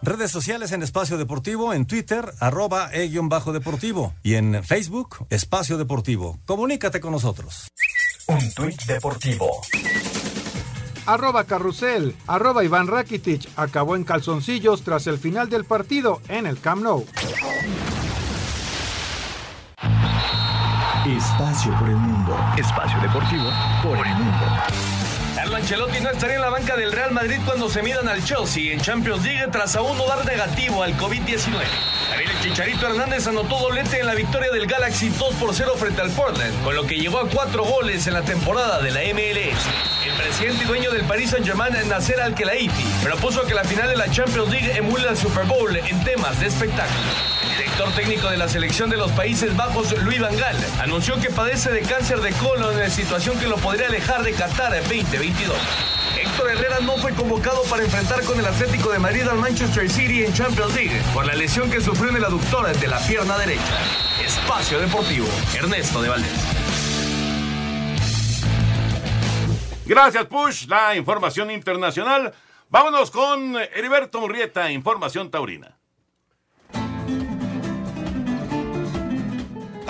[0.02, 6.38] Redes sociales en Espacio Deportivo, en Twitter, arroba e-bajo deportivo y en Facebook, Espacio Deportivo.
[6.44, 7.68] Comunícate con nosotros.
[8.26, 9.48] Un tuit deportivo.
[11.06, 16.60] Arroba Carrusel, arroba Iván Rakitic acabó en calzoncillos tras el final del partido en el
[16.60, 17.06] Camp Nou.
[21.06, 22.36] Espacio por el mundo.
[22.58, 23.50] Espacio deportivo
[23.82, 24.46] por el mundo.
[25.60, 28.80] Ancelotti no estaría en la banca del Real Madrid cuando se midan al Chelsea en
[28.80, 31.50] Champions League tras aún no dar negativo al COVID-19.
[32.08, 36.00] Javier el Chicharito Hernández anotó doblete en la victoria del Galaxy 2 por 0 frente
[36.00, 39.60] al Portland, con lo que llegó a cuatro goles en la temporada de la MLS.
[40.06, 44.10] El presidente y dueño del Paris Saint-Germain, Nasser Al-Khelaifi, propuso que la final de la
[44.10, 47.10] Champions League emule al Super Bowl en temas de espectáculo.
[47.80, 51.70] Director técnico de la selección de los Países Bajos, Luis Van Gaal, anunció que padece
[51.70, 55.56] de cáncer de colon, situación que lo podría alejar de Qatar 2022.
[56.20, 60.24] Héctor Herrera no fue convocado para enfrentar con el Atlético de Madrid al Manchester City
[60.24, 63.78] en Champions League por la lesión que sufrió en el aductor de la pierna derecha.
[64.22, 66.44] Espacio Deportivo, Ernesto de Valdés.
[69.86, 70.66] Gracias, Push.
[70.66, 72.34] La información internacional.
[72.68, 75.79] Vámonos con Heriberto Murrieta, información taurina.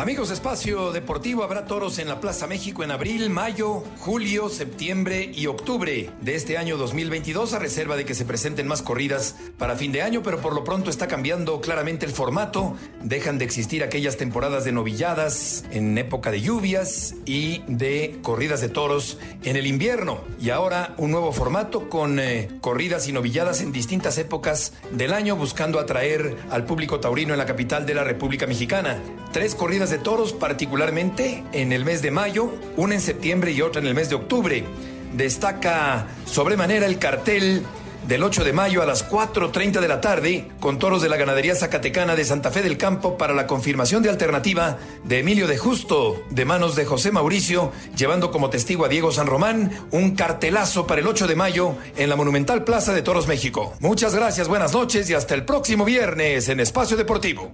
[0.01, 5.46] Amigos Espacio Deportivo, habrá toros en la Plaza México en abril, mayo, julio, septiembre y
[5.46, 9.92] octubre de este año 2022, a reserva de que se presenten más corridas para fin
[9.92, 12.76] de año, pero por lo pronto está cambiando claramente el formato.
[13.03, 18.70] Dejan de existir aquellas temporadas de novilladas en época de lluvias y de corridas de
[18.70, 20.22] toros en el invierno.
[20.40, 25.36] Y ahora un nuevo formato con eh, corridas y novilladas en distintas épocas del año,
[25.36, 28.98] buscando atraer al público taurino en la capital de la República Mexicana.
[29.32, 33.80] Tres corridas de toros, particularmente en el mes de mayo, una en septiembre y otra
[33.80, 34.64] en el mes de octubre.
[35.12, 37.64] Destaca sobremanera el cartel
[38.07, 41.55] del 8 de mayo a las 4.30 de la tarde con toros de la ganadería
[41.55, 46.22] zacatecana de Santa Fe del Campo para la confirmación de alternativa de Emilio de Justo
[46.30, 51.01] de manos de José Mauricio, llevando como testigo a Diego San Román un cartelazo para
[51.01, 53.74] el 8 de mayo en la Monumental Plaza de Toros México.
[53.80, 57.53] Muchas gracias, buenas noches y hasta el próximo viernes en Espacio Deportivo.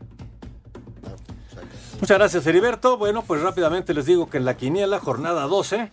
[2.00, 2.98] Muchas gracias, Heriberto.
[2.98, 5.90] Bueno, pues rápidamente les digo que en la quiniela, jornada 12,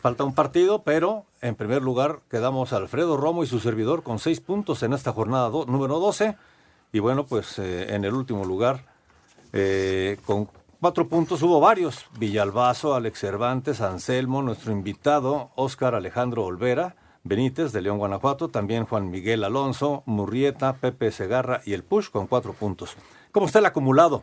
[0.00, 4.40] falta un partido, pero en primer lugar quedamos Alfredo Romo y su servidor con seis
[4.40, 6.36] puntos en esta jornada número 12.
[6.92, 8.84] Y bueno, pues eh, en el último lugar,
[9.52, 10.48] eh, con
[10.80, 12.06] cuatro puntos hubo varios.
[12.18, 19.10] Villalbazo, Alex Cervantes, Anselmo, nuestro invitado, Óscar Alejandro Olvera, Benítez de León, Guanajuato, también Juan
[19.10, 22.96] Miguel Alonso, Murrieta, Pepe Segarra y el Push con cuatro puntos.
[23.32, 24.22] ¿Cómo está el acumulado?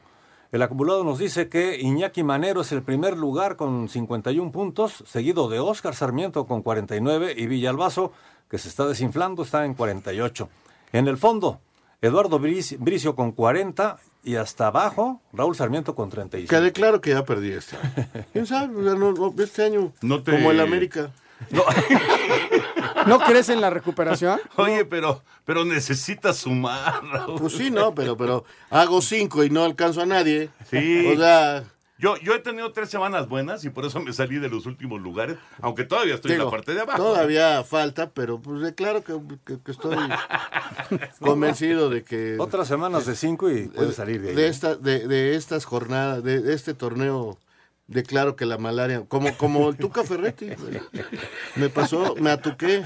[0.51, 5.47] El acumulado nos dice que Iñaki Manero es el primer lugar con 51 puntos, seguido
[5.47, 8.11] de Óscar Sarmiento con 49 y Villalbazo,
[8.49, 10.49] que se está desinflando, está en 48.
[10.91, 11.59] En el fondo,
[12.01, 16.49] Eduardo Bric- Bricio con 40 y hasta abajo, Raúl Sarmiento con 35.
[16.49, 18.07] Quedé claro que ya perdí este año.
[18.33, 18.75] ¿Quién sabe?
[18.75, 21.11] O sea, no- no, este año, No te- como el América.
[21.51, 21.61] ¿No
[23.25, 24.39] crees en la recuperación?
[24.55, 27.39] Oye, pero, pero necesitas sumar, Raúl.
[27.39, 30.49] Pues sí, no, pero, pero hago cinco y no alcanzo a nadie.
[30.69, 31.07] Sí.
[31.13, 31.63] O sea,
[31.97, 35.01] Yo, yo he tenido tres semanas buenas y por eso me salí de los últimos
[35.01, 36.97] lugares, aunque todavía estoy en la parte de abajo.
[37.03, 39.97] todavía falta, pero pues de claro que, que- que estoy
[41.19, 44.35] convencido de que Otras semanas de 5 y puedes salir de ahí.
[44.35, 44.47] de ¿eh?
[44.49, 47.37] esta, de, de estas jornadas, de, de este torneo,
[47.89, 50.47] declaro que la malaria, como, como el Tuca Ferretti,
[51.55, 52.83] me pasó, me atuqué.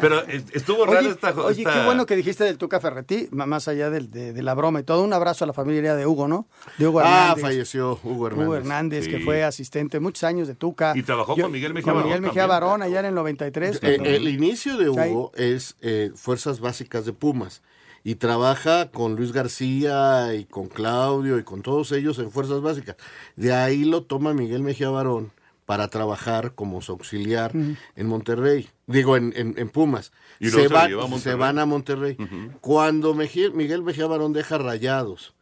[0.00, 3.28] Pero es- estuvo rara Oye, esta, oye, esta- qué bueno que dijiste del Tuca Ferretti,
[3.32, 5.02] más allá del- de, de la broma y todo.
[5.02, 6.48] Un abrazo a la familia de Hugo, ¿no?
[6.78, 7.42] De Hugo Ah, Hernández.
[7.42, 8.46] falleció Hugo Hernández.
[8.46, 10.92] Hugo Hernández, que fue asistente muchos años de Tuca.
[10.96, 12.46] Y trabajó con Miguel Mejía con Barón Miguel Mejía.
[12.46, 13.80] Barón allá en el 93.
[13.82, 17.62] Eh, el inicio de Hugo es eh, Fuerzas Básicas de Pumas
[18.04, 22.96] y trabaja con Luis García y con Claudio y con todos ellos en Fuerzas Básicas.
[23.34, 25.32] De ahí lo toma Miguel Mejía Barón
[25.66, 30.12] para trabajar como su auxiliar en Monterrey, digo en, en- en Pumas.
[30.38, 31.38] Y se, se van, a se Monterrey.
[31.38, 32.16] van a Monterrey.
[32.60, 35.33] Cuando Mejía- Miguel Mejía Barón deja Rayados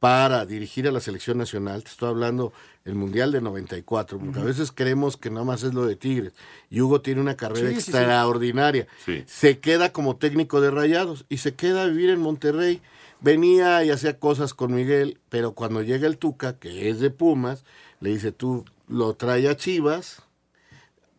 [0.00, 2.52] para dirigir a la selección nacional, te estoy hablando
[2.84, 6.32] el Mundial de 94, porque a veces creemos que nada más es lo de Tigres.
[6.70, 7.90] Y Hugo tiene una carrera Sí, sí, sí.
[7.90, 8.86] extraordinaria.
[9.04, 9.24] Sí.
[9.26, 12.80] Se queda como técnico de Rayados y se queda a vivir en Monterrey.
[13.20, 17.64] Venía y hacía cosas con Miguel, pero cuando llega el Tuca, que es de Pumas,
[18.00, 20.22] le dice, tú lo trae a Chivas,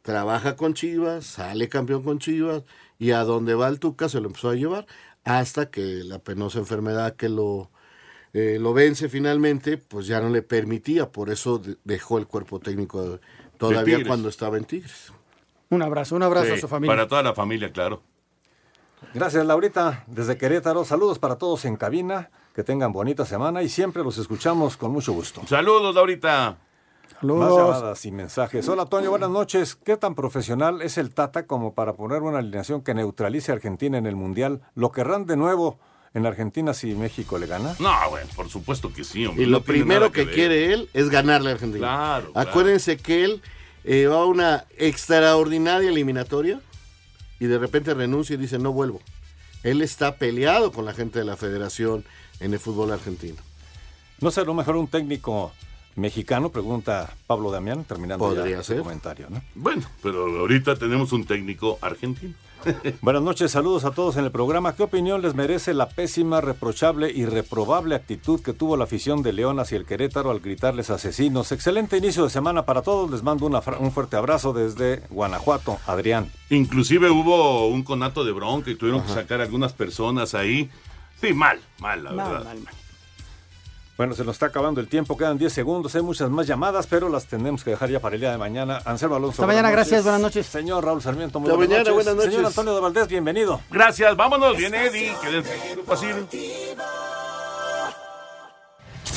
[0.02, 2.64] trabaja con Chivas, sale campeón con Chivas,
[2.98, 4.88] y a donde va el Tuca se lo empezó a llevar,
[5.26, 7.70] hasta que la penosa enfermedad que lo,
[8.34, 12.60] eh, lo vence finalmente, pues ya no le permitía, por eso de- dejó el cuerpo
[12.60, 13.20] técnico
[13.58, 15.12] todavía cuando estaba en Tigres.
[15.70, 16.96] Un abrazo, un abrazo Sí, a su familia.
[16.96, 18.02] Para toda la familia, claro.
[19.14, 20.04] Gracias, Laurita.
[20.08, 22.30] Desde Querétaro, saludos para todos en cabina.
[22.56, 25.42] Que tengan bonita semana y siempre los escuchamos con mucho gusto.
[25.48, 26.58] Saludos, Laurita.
[27.22, 28.68] Más llamadas y mensajes.
[28.68, 29.76] Hola, Toño, buenas noches.
[29.76, 33.98] ¿Qué tan profesional es el Tata como para poner una alineación que neutralice a Argentina
[33.98, 34.62] en el Mundial?
[34.76, 35.80] ¿Lo querrán de nuevo
[36.14, 37.76] en Argentina si México le gana?
[37.80, 39.44] No, bueno, por supuesto que sí, hombre.
[39.44, 41.88] Y lo primero que, quiere él es ganarle a Argentina.
[41.88, 42.50] Claro, claro.
[42.50, 43.42] Acuérdense que él
[43.84, 46.60] eh, va a una extraordinaria eliminatoria
[47.40, 49.02] y de repente renuncia y dice no vuelvo.
[49.64, 52.06] Él está peleado con la gente de la federación
[52.40, 53.38] en el fútbol argentino.
[54.22, 55.52] ¿No será mejor un técnico
[55.96, 56.50] mexicano?
[56.50, 58.84] Pregunta Pablo Damián, terminando Podría ya este ser.
[58.84, 59.28] comentario.
[59.30, 59.42] ¿no?
[59.56, 62.34] Bueno, pero ahorita tenemos un técnico argentino.
[63.02, 64.76] Buenas noches, saludos a todos en el programa.
[64.76, 69.34] ¿Qué opinión les merece la pésima, reprochable y reprobable actitud que tuvo la afición de
[69.34, 71.52] León hacia el Querétaro al gritarles asesinos?
[71.52, 73.10] Excelente inicio de semana para todos.
[73.12, 76.32] Les mando una un fuerte abrazo desde Guanajuato, Adrián.
[76.50, 80.70] Inclusive hubo un conato de bronca y tuvieron que sacar algunas personas ahí.
[81.22, 82.56] Sí, mal, mal, la verdad.
[84.00, 87.10] Bueno, se nos está acabando el tiempo, quedan 10 segundos, hay muchas más llamadas, pero
[87.10, 88.82] las tenemos que dejar ya para el día de mañana.
[88.86, 89.42] Anselmo Alonso.
[89.42, 90.46] Hasta mañana, gracias, buenas noches.
[90.46, 91.96] Señor Raúl Sarmiento, muy Hasta buenas, mañana, noches.
[91.96, 92.32] buenas noches.
[92.34, 93.60] Señor Antonio de Valdés, bienvenido.
[93.70, 95.12] Gracias, vámonos, viene Eddie.
[95.74, 96.16] Grupo Asir.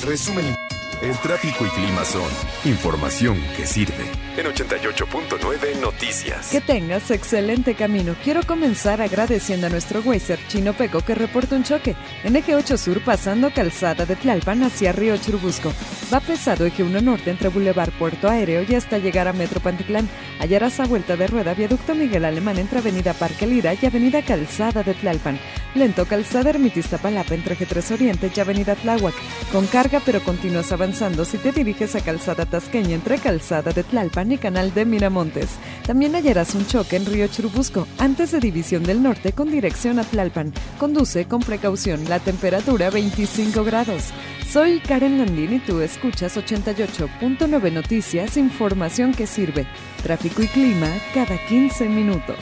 [0.04, 0.56] Resumen.
[1.00, 2.28] El tráfico y clima son
[2.64, 4.10] información que sirve.
[4.34, 6.48] En 88.9 Noticias.
[6.50, 8.16] Que tengas excelente camino.
[8.24, 12.78] Quiero comenzar agradeciendo a nuestro Weiser Chino Peco que reporta un choque en eje 8
[12.78, 15.74] Sur pasando calzada de Tlalpan hacia Río Churubusco.
[16.12, 20.08] Va pesado eje 1 Norte entre Boulevard Puerto Aéreo y hasta llegar a Metro Pantitlán.
[20.40, 24.82] Hallarás a vuelta de rueda Viaducto Miguel Alemán entre Avenida Parque Lira y Avenida Calzada
[24.82, 25.38] de Tlalpan.
[25.74, 29.14] Lento calzada Ermitista Palapa entre eje 3 Oriente y Avenida Tláhuac.
[29.52, 34.21] Con carga pero continúas avanzando si te diriges a Calzada Tasqueña entre Calzada de Tlalpan
[34.30, 35.48] y Canal de Miramontes.
[35.86, 40.04] También hallarás un choque en Río Churubusco, antes de División del Norte con dirección a
[40.04, 40.52] Tlalpan.
[40.78, 44.10] Conduce con precaución, la temperatura 25 grados.
[44.48, 49.66] Soy Karen Landín y tú escuchas 88.9 Noticias, información que sirve.
[50.02, 52.36] Tráfico y clima cada 15 minutos.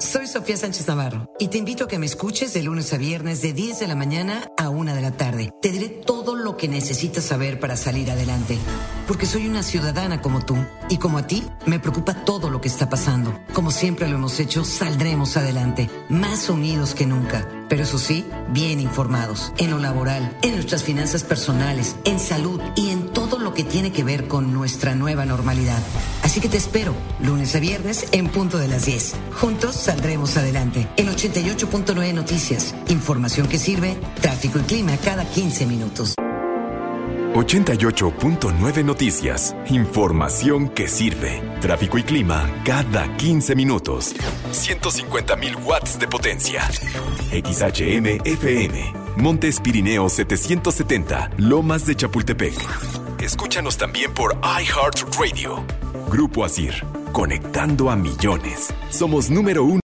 [0.00, 3.42] Soy Sofía Sánchez Navarro y te invito a que me escuches de lunes a viernes
[3.42, 5.52] de 10 de la mañana a 1 de la tarde.
[5.60, 8.58] Te diré todo lo que necesitas saber para salir adelante,
[9.06, 10.56] porque soy una ciudadana como tú
[10.88, 13.38] y como a ti me preocupa todo lo que está pasando.
[13.52, 18.80] Como siempre lo hemos hecho, saldremos adelante, más unidos que nunca, pero eso sí, bien
[18.80, 23.62] informados, en lo laboral, en nuestras finanzas personales, en salud y en todo lo que
[23.62, 25.78] tiene que ver con nuestra nueva normalidad.
[26.24, 29.14] Así que te espero, lunes a viernes en punto de las 10.
[29.40, 30.88] Juntos saldremos adelante.
[30.96, 32.74] En 88.9 Noticias.
[32.88, 36.16] Información que sirve, tráfico y clima cada 15 minutos.
[37.34, 39.54] 88.9 Noticias.
[39.68, 41.40] Información que sirve.
[41.60, 44.14] Tráfico y clima cada 15 minutos.
[44.52, 46.62] 150.000 watts de potencia.
[47.30, 48.92] XHM FM.
[49.16, 51.30] Montes Pirineos 770.
[51.36, 52.54] Lomas de Chapultepec.
[53.22, 55.64] Escúchanos también por iHeartRadio.
[56.10, 56.84] Grupo Asir.
[57.12, 58.74] Conectando a millones.
[58.90, 59.78] Somos número uno.